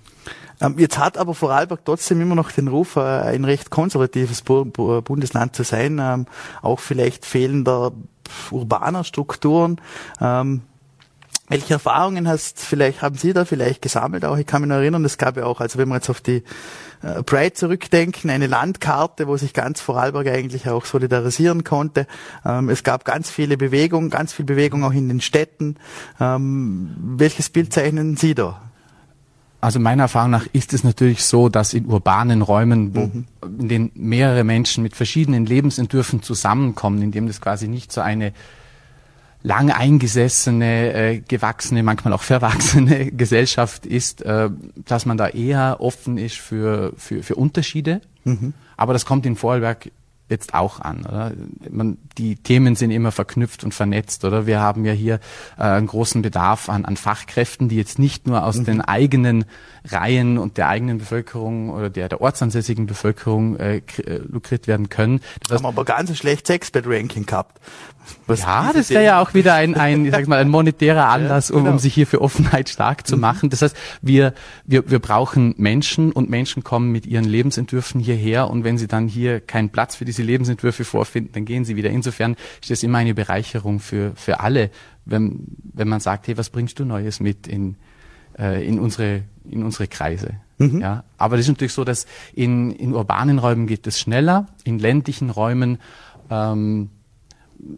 Ähm, 0.59 0.75
jetzt 0.77 0.97
hat 0.97 1.17
aber 1.17 1.33
Vorarlberg 1.33 1.85
trotzdem 1.85 2.21
immer 2.21 2.35
noch 2.35 2.51
den 2.51 2.67
Ruf, 2.67 2.95
äh, 2.95 3.01
ein 3.01 3.45
recht 3.45 3.69
konservatives 3.69 4.41
Bundesland 4.41 5.55
zu 5.55 5.63
sein, 5.63 5.99
ähm, 6.01 6.25
auch 6.61 6.79
vielleicht 6.79 7.25
fehlender 7.25 7.91
urbaner 8.51 9.03
Strukturen. 9.03 9.79
Welche 11.49 11.75
Erfahrungen 11.75 12.27
hast 12.27 12.59
vielleicht 12.59 13.01
haben 13.01 13.15
Sie 13.15 13.31
da 13.31 13.45
vielleicht 13.45 13.81
gesammelt? 13.81 14.25
Auch 14.25 14.37
ich 14.37 14.45
kann 14.45 14.61
mich 14.61 14.69
noch 14.69 14.75
erinnern, 14.75 15.05
es 15.05 15.17
gab 15.17 15.37
ja 15.37 15.45
auch, 15.45 15.61
also 15.61 15.79
wenn 15.79 15.87
wir 15.87 15.95
jetzt 15.95 16.09
auf 16.09 16.19
die 16.19 16.43
äh, 17.01 17.23
Pride 17.23 17.53
zurückdenken, 17.53 18.29
eine 18.29 18.47
Landkarte, 18.47 19.27
wo 19.27 19.37
sich 19.37 19.53
ganz 19.53 19.79
Vorarlberg 19.79 20.27
eigentlich 20.27 20.67
auch 20.67 20.83
solidarisieren 20.83 21.63
konnte. 21.63 22.05
Ähm, 22.43 22.67
es 22.67 22.83
gab 22.83 23.05
ganz 23.05 23.29
viele 23.29 23.55
Bewegungen, 23.55 24.09
ganz 24.09 24.33
viel 24.33 24.43
Bewegung 24.43 24.83
auch 24.83 24.91
in 24.91 25.07
den 25.07 25.21
Städten. 25.21 25.77
Ähm, 26.19 26.95
welches 26.97 27.49
Bild 27.49 27.71
zeichnen 27.71 28.17
Sie 28.17 28.35
da? 28.35 28.61
Also 29.61 29.79
meiner 29.79 30.03
Erfahrung 30.03 30.31
nach 30.31 30.47
ist 30.51 30.73
es 30.73 30.83
natürlich 30.83 31.23
so, 31.23 31.49
dass 31.49 31.73
in 31.73 31.85
urbanen 31.85 32.41
Räumen, 32.41 32.93
wo, 32.93 33.01
mhm. 33.07 33.25
in 33.59 33.69
denen 33.69 33.91
mehrere 33.95 34.43
Menschen 34.43 34.83
mit 34.83 34.95
verschiedenen 34.95 35.45
Lebensentwürfen 35.45 36.21
zusammenkommen, 36.21 37.01
in 37.01 37.11
dem 37.11 37.27
das 37.27 37.39
quasi 37.39 37.67
nicht 37.67 37.91
so 37.91 38.01
eine 38.01 38.33
lang 39.47 39.71
eingesessene, 39.71 40.93
äh, 40.93 41.19
gewachsene, 41.19 41.81
manchmal 41.81 42.13
auch 42.13 42.21
verwachsene 42.21 43.11
Gesellschaft 43.11 43.85
ist, 43.85 44.21
äh, 44.23 44.49
dass 44.85 45.05
man 45.05 45.17
da 45.17 45.29
eher 45.29 45.77
offen 45.79 46.17
ist 46.17 46.35
für, 46.35 46.93
für, 46.97 47.23
für 47.23 47.35
Unterschiede. 47.35 48.01
Mhm. 48.25 48.53
Aber 48.75 48.93
das 48.93 49.05
kommt 49.05 49.25
in 49.25 49.35
Vorarlberg 49.35 49.89
jetzt 50.29 50.53
auch 50.53 50.79
an. 50.79 51.05
Oder? 51.05 51.33
Man, 51.69 51.97
die 52.17 52.35
Themen 52.35 52.75
sind 52.75 52.91
immer 52.91 53.11
verknüpft 53.11 53.63
und 53.63 53.73
vernetzt. 53.73 54.25
Oder 54.25 54.45
wir 54.45 54.59
haben 54.59 54.85
ja 54.85 54.93
hier 54.93 55.15
äh, 55.57 55.63
einen 55.63 55.87
großen 55.87 56.21
Bedarf 56.21 56.69
an, 56.69 56.85
an 56.85 56.97
Fachkräften, 56.97 57.69
die 57.69 57.77
jetzt 57.77 57.99
nicht 57.99 58.27
nur 58.27 58.43
aus 58.43 58.57
mhm. 58.57 58.65
den 58.65 58.81
eigenen 58.81 59.45
Reihen 59.85 60.37
und 60.37 60.57
der 60.57 60.67
eigenen 60.67 60.97
Bevölkerung 60.97 61.69
oder 61.69 61.89
der, 61.89 62.09
der 62.09 62.21
ortsansässigen 62.21 62.87
Bevölkerung 62.87 63.57
äh, 63.57 63.77
äh 63.77 64.17
lukriert 64.27 64.67
werden 64.67 64.89
können. 64.89 65.21
Das 65.47 65.59
haben 65.59 65.65
aber 65.65 65.85
ganz 65.85 66.09
ein 66.09 66.15
schlechtes 66.15 66.53
Expert-Ranking 66.53 67.25
gehabt. 67.25 67.59
Was 68.25 68.41
ja, 68.41 68.71
das 68.73 68.89
wäre 68.89 69.03
ja 69.03 69.21
auch 69.21 69.33
wieder 69.33 69.53
ein, 69.53 69.75
ein, 69.75 70.05
ich 70.05 70.11
sag 70.11 70.27
mal, 70.27 70.39
ein 70.39 70.49
monetärer 70.49 71.09
Anlass, 71.09 71.51
um, 71.51 71.59
genau. 71.59 71.71
um 71.71 71.79
sich 71.79 71.93
hier 71.93 72.07
für 72.07 72.21
Offenheit 72.21 72.69
stark 72.69 73.07
zu 73.07 73.15
mhm. 73.15 73.21
machen. 73.21 73.49
Das 73.49 73.61
heißt, 73.61 73.75
wir, 74.01 74.33
wir, 74.65 74.89
wir 74.89 74.99
brauchen 74.99 75.55
Menschen 75.57 76.11
und 76.11 76.29
Menschen 76.29 76.63
kommen 76.63 76.91
mit 76.91 77.05
ihren 77.05 77.25
Lebensentwürfen 77.25 77.99
hierher 77.99 78.49
und 78.49 78.63
wenn 78.63 78.77
sie 78.77 78.87
dann 78.87 79.07
hier 79.07 79.39
keinen 79.39 79.69
Platz 79.69 79.95
für 79.95 80.05
diese 80.05 80.16
Lebensentwürfe 80.23 80.85
vorfinden, 80.85 81.31
dann 81.33 81.45
gehen 81.45 81.65
sie 81.65 81.75
wieder. 81.75 81.89
Insofern 81.89 82.35
ist 82.61 82.69
das 82.69 82.83
immer 82.83 82.99
eine 82.99 83.13
Bereicherung 83.13 83.79
für, 83.79 84.13
für 84.15 84.39
alle, 84.39 84.69
wenn, 85.05 85.45
wenn 85.73 85.87
man 85.87 85.99
sagt, 85.99 86.27
hey, 86.27 86.37
was 86.37 86.49
bringst 86.49 86.79
du 86.79 86.85
Neues 86.85 87.19
mit 87.19 87.47
in, 87.47 87.75
äh, 88.37 88.65
in 88.67 88.79
unsere, 88.79 89.23
in 89.49 89.63
unsere 89.63 89.87
Kreise? 89.87 90.35
Mhm. 90.57 90.81
Ja, 90.81 91.03
aber 91.17 91.37
das 91.37 91.45
ist 91.45 91.49
natürlich 91.49 91.73
so, 91.73 91.83
dass 91.83 92.07
in, 92.33 92.71
in 92.71 92.93
urbanen 92.93 93.39
Räumen 93.39 93.67
geht 93.67 93.85
es 93.87 93.99
schneller, 93.99 94.47
in 94.63 94.79
ländlichen 94.79 95.29
Räumen 95.29 95.77
ähm, 96.29 96.89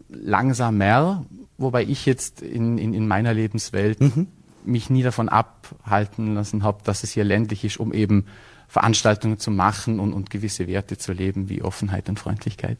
langsamer, 0.08 1.26
wobei 1.58 1.84
ich 1.84 2.06
jetzt 2.06 2.42
in, 2.42 2.78
in, 2.78 2.94
in 2.94 3.06
meiner 3.06 3.34
Lebenswelt 3.34 4.00
mhm. 4.00 4.28
Mich 4.64 4.90
nie 4.90 5.02
davon 5.02 5.28
abhalten 5.28 6.34
lassen 6.34 6.62
habe, 6.62 6.78
dass 6.84 7.02
es 7.02 7.10
hier 7.12 7.24
ländlich 7.24 7.64
ist, 7.64 7.78
um 7.78 7.92
eben 7.92 8.26
Veranstaltungen 8.68 9.38
zu 9.38 9.50
machen 9.50 9.98
und, 10.00 10.12
und 10.12 10.30
gewisse 10.30 10.66
Werte 10.66 10.96
zu 10.96 11.12
leben, 11.12 11.48
wie 11.48 11.62
Offenheit 11.62 12.08
und 12.08 12.18
Freundlichkeit. 12.18 12.78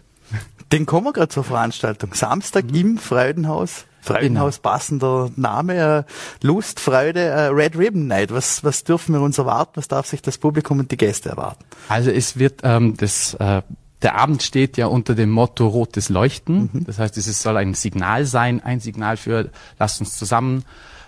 Den 0.72 0.87
kommen 0.87 1.06
wir 1.06 1.12
gerade 1.12 1.28
zur 1.28 1.44
Veranstaltung. 1.44 2.14
Samstag 2.14 2.66
mhm. 2.66 2.75
im 2.75 2.99
Freudenhaus. 2.99 3.87
Freudenhaus, 4.02 4.62
genau. 4.62 4.70
passender 4.70 5.30
Name, 5.37 5.75
äh, 5.75 6.02
Lust, 6.46 6.80
Freude, 6.80 7.20
äh, 7.20 7.46
Red 7.49 7.76
Ribbon 7.76 8.06
Night. 8.06 8.32
Was, 8.32 8.64
was 8.64 8.84
dürfen 8.84 9.14
wir 9.14 9.20
uns 9.20 9.37
erwarten? 9.37 9.72
Was 9.75 9.88
darf 9.88 10.06
sich 10.06 10.22
das 10.22 10.38
Publikum 10.38 10.78
und 10.78 10.90
die 10.90 10.96
Gäste 10.96 11.28
erwarten? 11.28 11.64
Also 11.88 12.10
es 12.10 12.38
wird 12.38 12.60
ähm, 12.62 12.96
das 12.96 13.34
äh, 13.34 13.60
der 14.02 14.14
Abend 14.18 14.42
steht 14.42 14.76
ja 14.76 14.87
unter 14.87 15.14
dem 15.14 15.30
Motto 15.30 15.66
rotes 15.66 16.08
Leuchten. 16.08 16.70
Mhm. 16.72 16.84
Das 16.84 16.99
heißt, 16.99 17.16
es 17.18 17.42
soll 17.42 17.56
ein 17.56 17.75
Signal 17.75 18.25
sein, 18.25 18.62
ein 18.62 18.80
Signal 18.80 19.16
für, 19.16 19.50
lasst 19.78 20.00
uns 20.00 20.16
zusammen 20.16 20.64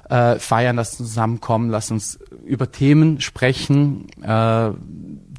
äh, 0.08 0.38
feiern, 0.38 0.76
lasst 0.76 1.00
uns 1.00 1.10
zusammenkommen, 1.10 1.70
lasst 1.70 1.90
uns 1.90 2.18
über 2.44 2.70
Themen 2.70 3.20
sprechen, 3.20 4.06
äh, 4.22 4.70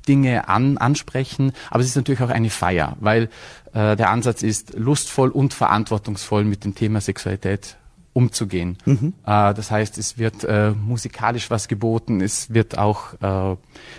Dinge 0.08 0.48
an, 0.50 0.78
ansprechen. 0.78 1.54
Aber 1.70 1.82
es 1.82 1.88
ist 1.88 1.96
natürlich 1.96 2.22
auch 2.22 2.30
eine 2.30 2.50
Feier, 2.50 2.98
weil 3.00 3.30
äh, 3.74 3.96
der 3.96 4.10
Ansatz 4.10 4.44
ist, 4.44 4.74
lustvoll 4.76 5.30
und 5.30 5.54
verantwortungsvoll 5.54 6.44
mit 6.44 6.66
dem 6.66 6.76
Thema 6.76 7.02
Sexualität 7.02 7.78
umzugehen. 8.14 8.78
Mhm. 8.86 9.14
Äh, 9.26 9.54
das 9.54 9.72
heißt, 9.72 9.98
es 9.98 10.18
wird 10.18 10.44
äh, 10.44 10.72
musikalisch 10.72 11.50
was 11.50 11.68
geboten, 11.68 12.22
es 12.22 12.54
wird 12.54 12.78
auch 12.78 13.14
äh, 13.22 13.58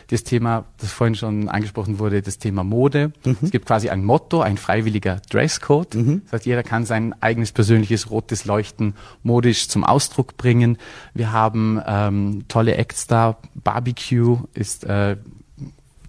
das 0.09 0.23
Thema, 0.23 0.65
das 0.79 0.93
vorhin 0.93 1.17
schon 1.17 1.49
angesprochen 1.49 1.99
wurde, 1.99 2.23
das 2.23 2.39
Thema 2.39 2.63
Mode. 2.63 3.13
Mhm. 3.25 3.37
Es 3.43 3.51
gibt 3.51 3.67
quasi 3.67 3.91
ein 3.91 4.05
Motto, 4.05 4.41
ein 4.41 4.57
freiwilliger 4.57 5.21
Dresscode. 5.31 5.97
Mhm. 5.97 6.23
Das 6.25 6.33
heißt, 6.35 6.47
jeder 6.47 6.63
kann 6.63 6.87
sein 6.87 7.15
eigenes 7.21 7.53
persönliches 7.53 8.11
rotes 8.11 8.45
Leuchten 8.45 8.95
modisch 9.23 9.69
zum 9.69 9.85
Ausdruck 9.85 10.37
bringen. 10.37 10.79
Wir 11.13 11.33
haben 11.33 11.81
ähm, 11.87 12.45
tolle 12.49 12.77
Acts 12.77 13.07
da. 13.07 13.37
Barbecue 13.55 14.39
ist 14.55 14.85
äh, 14.85 15.17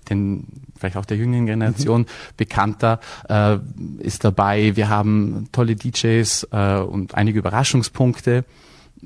den 0.09 0.47
vielleicht 0.77 0.97
auch 0.97 1.05
der 1.05 1.17
jüngeren 1.17 1.45
Generation 1.45 2.01
mhm. 2.01 2.05
bekannter, 2.37 2.99
äh, 3.29 3.57
ist 3.99 4.23
dabei. 4.23 4.75
Wir 4.75 4.89
haben 4.89 5.47
tolle 5.51 5.75
DJs 5.75 6.47
äh, 6.51 6.77
und 6.77 7.15
einige 7.15 7.39
Überraschungspunkte. 7.39 8.45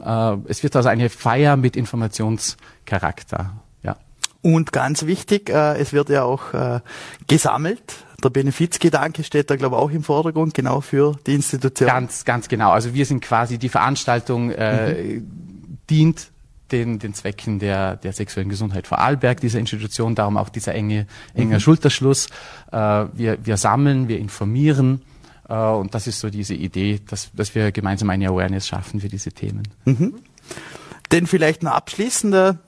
Äh, 0.02 0.38
es 0.48 0.64
wird 0.64 0.76
also 0.76 0.90
eine 0.90 1.10
Feier 1.10 1.58
mit 1.58 1.76
Informationscharakter. 1.76 3.54
Ja. 3.84 3.98
Und 4.42 4.72
ganz 4.72 5.06
wichtig, 5.06 5.50
äh, 5.50 5.78
es 5.78 5.94
wird 5.94 6.10
ja 6.10 6.24
auch 6.24 6.54
äh, 6.54 6.80
gesammelt. 7.28 8.06
Der 8.24 8.30
Benefizgedanke 8.30 9.24
steht 9.24 9.50
da, 9.50 9.56
glaube 9.56 9.76
ich, 9.76 9.82
auch 9.82 9.92
im 9.92 10.04
Vordergrund, 10.04 10.54
genau 10.54 10.82
für 10.82 11.18
die 11.26 11.36
Institution. 11.36 11.88
Ganz, 11.88 12.26
ganz 12.26 12.50
genau. 12.50 12.72
Also 12.72 12.94
wir 12.94 13.06
sind 13.06 13.22
quasi 13.22 13.58
die 13.58 13.70
Veranstaltung 13.70 14.52
äh, 14.52 14.94
mhm. 14.94 15.28
dient 15.90 16.32
den, 16.72 17.00
den 17.00 17.14
Zwecken 17.14 17.60
der, 17.60 17.96
der 17.96 18.14
sexuellen 18.14 18.50
Gesundheit 18.50 18.88
Vorarlberg, 18.88 19.40
dieser 19.40 19.60
Institution, 19.60 20.16
darum 20.16 20.38
auch 20.38 20.50
dieser 20.50 20.74
enge, 20.74 21.08
enger 21.34 21.56
mhm. 21.56 21.62
Schulterschluss. 21.62 22.28
Äh, 22.72 22.78
wir, 22.78 23.38
wir 23.44 23.58
sammeln, 23.58 24.08
wir 24.08 24.20
informieren 24.20 25.02
äh, 25.48 25.56
und 25.56 25.94
das 25.94 26.08
ist 26.08 26.20
so 26.20 26.30
diese 26.30 26.54
Idee, 26.54 27.02
dass, 27.08 27.32
dass 27.34 27.56
wir 27.56 27.72
gemeinsam 27.72 28.10
eine 28.10 28.30
Awareness 28.30 28.68
schaffen 28.68 29.00
für 29.02 29.10
diese 29.10 29.32
Themen. 29.32 29.64
Mhm. 29.86 30.16
Denn 31.12 31.28
vielleicht 31.28 31.64
ein 31.64 31.68
abschließender 31.68 32.60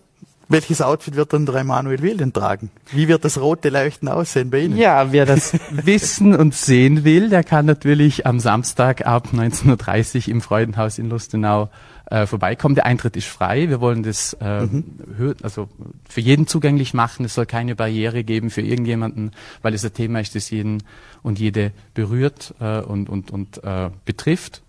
welches 0.51 0.81
Outfit 0.81 1.15
wird 1.15 1.31
dann 1.31 1.45
der 1.45 1.55
Emanuel 1.55 2.01
Wilden 2.01 2.33
tragen? 2.33 2.71
Wie 2.91 3.07
wird 3.07 3.23
das 3.23 3.39
rote 3.39 3.69
Leuchten 3.69 4.09
aussehen 4.09 4.49
bei 4.49 4.59
Ihnen? 4.59 4.77
Ja, 4.77 5.11
wer 5.13 5.25
das 5.25 5.53
wissen 5.71 6.35
und 6.35 6.53
sehen 6.53 7.05
will, 7.05 7.29
der 7.29 7.45
kann 7.45 7.65
natürlich 7.65 8.25
am 8.25 8.39
Samstag 8.39 9.05
ab 9.05 9.29
19.30 9.33 10.27
Uhr 10.27 10.27
im 10.27 10.41
Freudenhaus 10.41 10.99
in 10.99 11.09
Lustenau 11.09 11.69
äh, 12.11 12.27
vorbeikommen. 12.27 12.75
Der 12.75 12.85
Eintritt 12.85 13.15
ist 13.15 13.27
frei. 13.27 13.69
Wir 13.69 13.79
wollen 13.79 14.03
das 14.03 14.33
äh, 14.41 14.65
mhm. 14.65 15.35
also 15.41 15.69
für 16.07 16.21
jeden 16.21 16.45
zugänglich 16.45 16.93
machen. 16.93 17.25
Es 17.25 17.33
soll 17.33 17.45
keine 17.45 17.75
Barriere 17.75 18.23
geben 18.23 18.49
für 18.49 18.61
irgendjemanden, 18.61 19.31
weil 19.61 19.73
es 19.73 19.85
ein 19.85 19.93
Thema 19.93 20.19
ist, 20.19 20.35
das 20.35 20.49
jeden 20.49 20.83
und 21.23 21.39
jede 21.39 21.71
berührt 21.93 22.53
äh, 22.59 22.81
und, 22.81 23.09
und, 23.09 23.31
und 23.31 23.63
äh, 23.63 23.89
betrifft. 24.05 24.61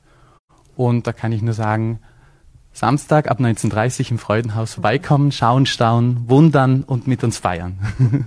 Und 0.77 1.07
da 1.07 1.13
kann 1.13 1.33
ich 1.33 1.43
nur 1.43 1.55
sagen, 1.55 1.99
Samstag 2.73 3.31
ab 3.31 3.39
19.30 3.39 4.11
im 4.11 4.19
Freudenhaus 4.19 4.75
vorbeikommen, 4.75 5.31
schauen, 5.31 5.67
staunen, 5.67 6.29
wundern 6.29 6.83
und 6.85 7.07
mit 7.07 7.23
uns 7.23 7.39
feiern. 7.39 7.79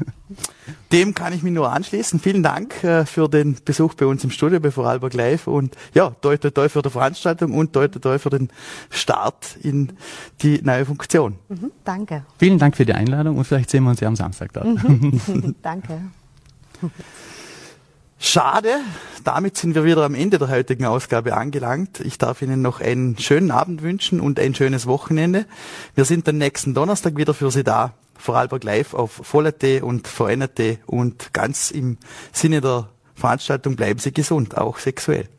Dem 0.91 1.13
kann 1.15 1.33
ich 1.33 1.41
mich 1.41 1.53
nur 1.53 1.71
anschließen. 1.71 2.19
Vielen 2.19 2.43
Dank 2.43 2.83
äh, 2.83 3.05
für 3.05 3.27
den 3.27 3.57
Besuch 3.65 3.95
bei 3.95 4.05
uns 4.05 4.23
im 4.23 4.29
Studio 4.29 4.59
bei 4.59 4.71
Vorarlberg 4.71 5.13
Live 5.13 5.47
und 5.47 5.75
ja, 5.93 6.09
toi 6.09 6.37
toi 6.37 6.51
toi 6.51 6.69
für 6.69 6.81
die 6.81 6.89
Veranstaltung 6.89 7.53
und 7.53 7.73
toi 7.73 7.87
toi 7.87 7.99
toi 7.99 8.19
für 8.19 8.29
den 8.29 8.49
Start 8.89 9.57
in 9.61 9.93
die 10.41 10.61
neue 10.61 10.85
Funktion. 10.85 11.35
Mhm, 11.49 11.71
danke. 11.83 12.25
Vielen 12.37 12.59
Dank 12.59 12.77
für 12.77 12.85
die 12.85 12.93
Einladung 12.93 13.37
und 13.37 13.45
vielleicht 13.45 13.69
sehen 13.69 13.83
wir 13.83 13.89
uns 13.89 13.99
ja 13.99 14.07
am 14.07 14.15
Samstag 14.15 14.53
dort. 14.53 14.67
Mhm. 14.67 15.55
danke. 15.61 16.01
Schade, 18.27 18.79
damit 19.23 19.55
sind 19.55 19.75
wir 19.75 19.85
wieder 19.85 20.03
am 20.03 20.15
Ende 20.15 20.39
der 20.39 20.49
heutigen 20.49 20.85
Ausgabe 20.85 21.37
angelangt. 21.37 21.99
Ich 21.99 22.17
darf 22.17 22.41
Ihnen 22.41 22.59
noch 22.59 22.81
einen 22.81 23.19
schönen 23.19 23.51
Abend 23.51 23.83
wünschen 23.83 24.19
und 24.19 24.39
ein 24.39 24.55
schönes 24.55 24.87
Wochenende. 24.87 25.45
Wir 25.93 26.05
sind 26.05 26.27
dann 26.27 26.39
nächsten 26.39 26.73
Donnerstag 26.73 27.17
wieder 27.17 27.35
für 27.35 27.51
Sie 27.51 27.63
da. 27.63 27.93
Vorarlberg 28.17 28.63
Live 28.63 28.93
auf 28.95 29.11
Voll.at 29.11 29.63
und 29.83 30.07
VN.at 30.07 30.59
und 30.87 31.33
ganz 31.33 31.69
im 31.69 31.99
Sinne 32.31 32.61
der 32.61 32.89
Veranstaltung 33.13 33.75
bleiben 33.75 33.99
Sie 33.99 34.11
gesund, 34.11 34.57
auch 34.57 34.79
sexuell. 34.79 35.29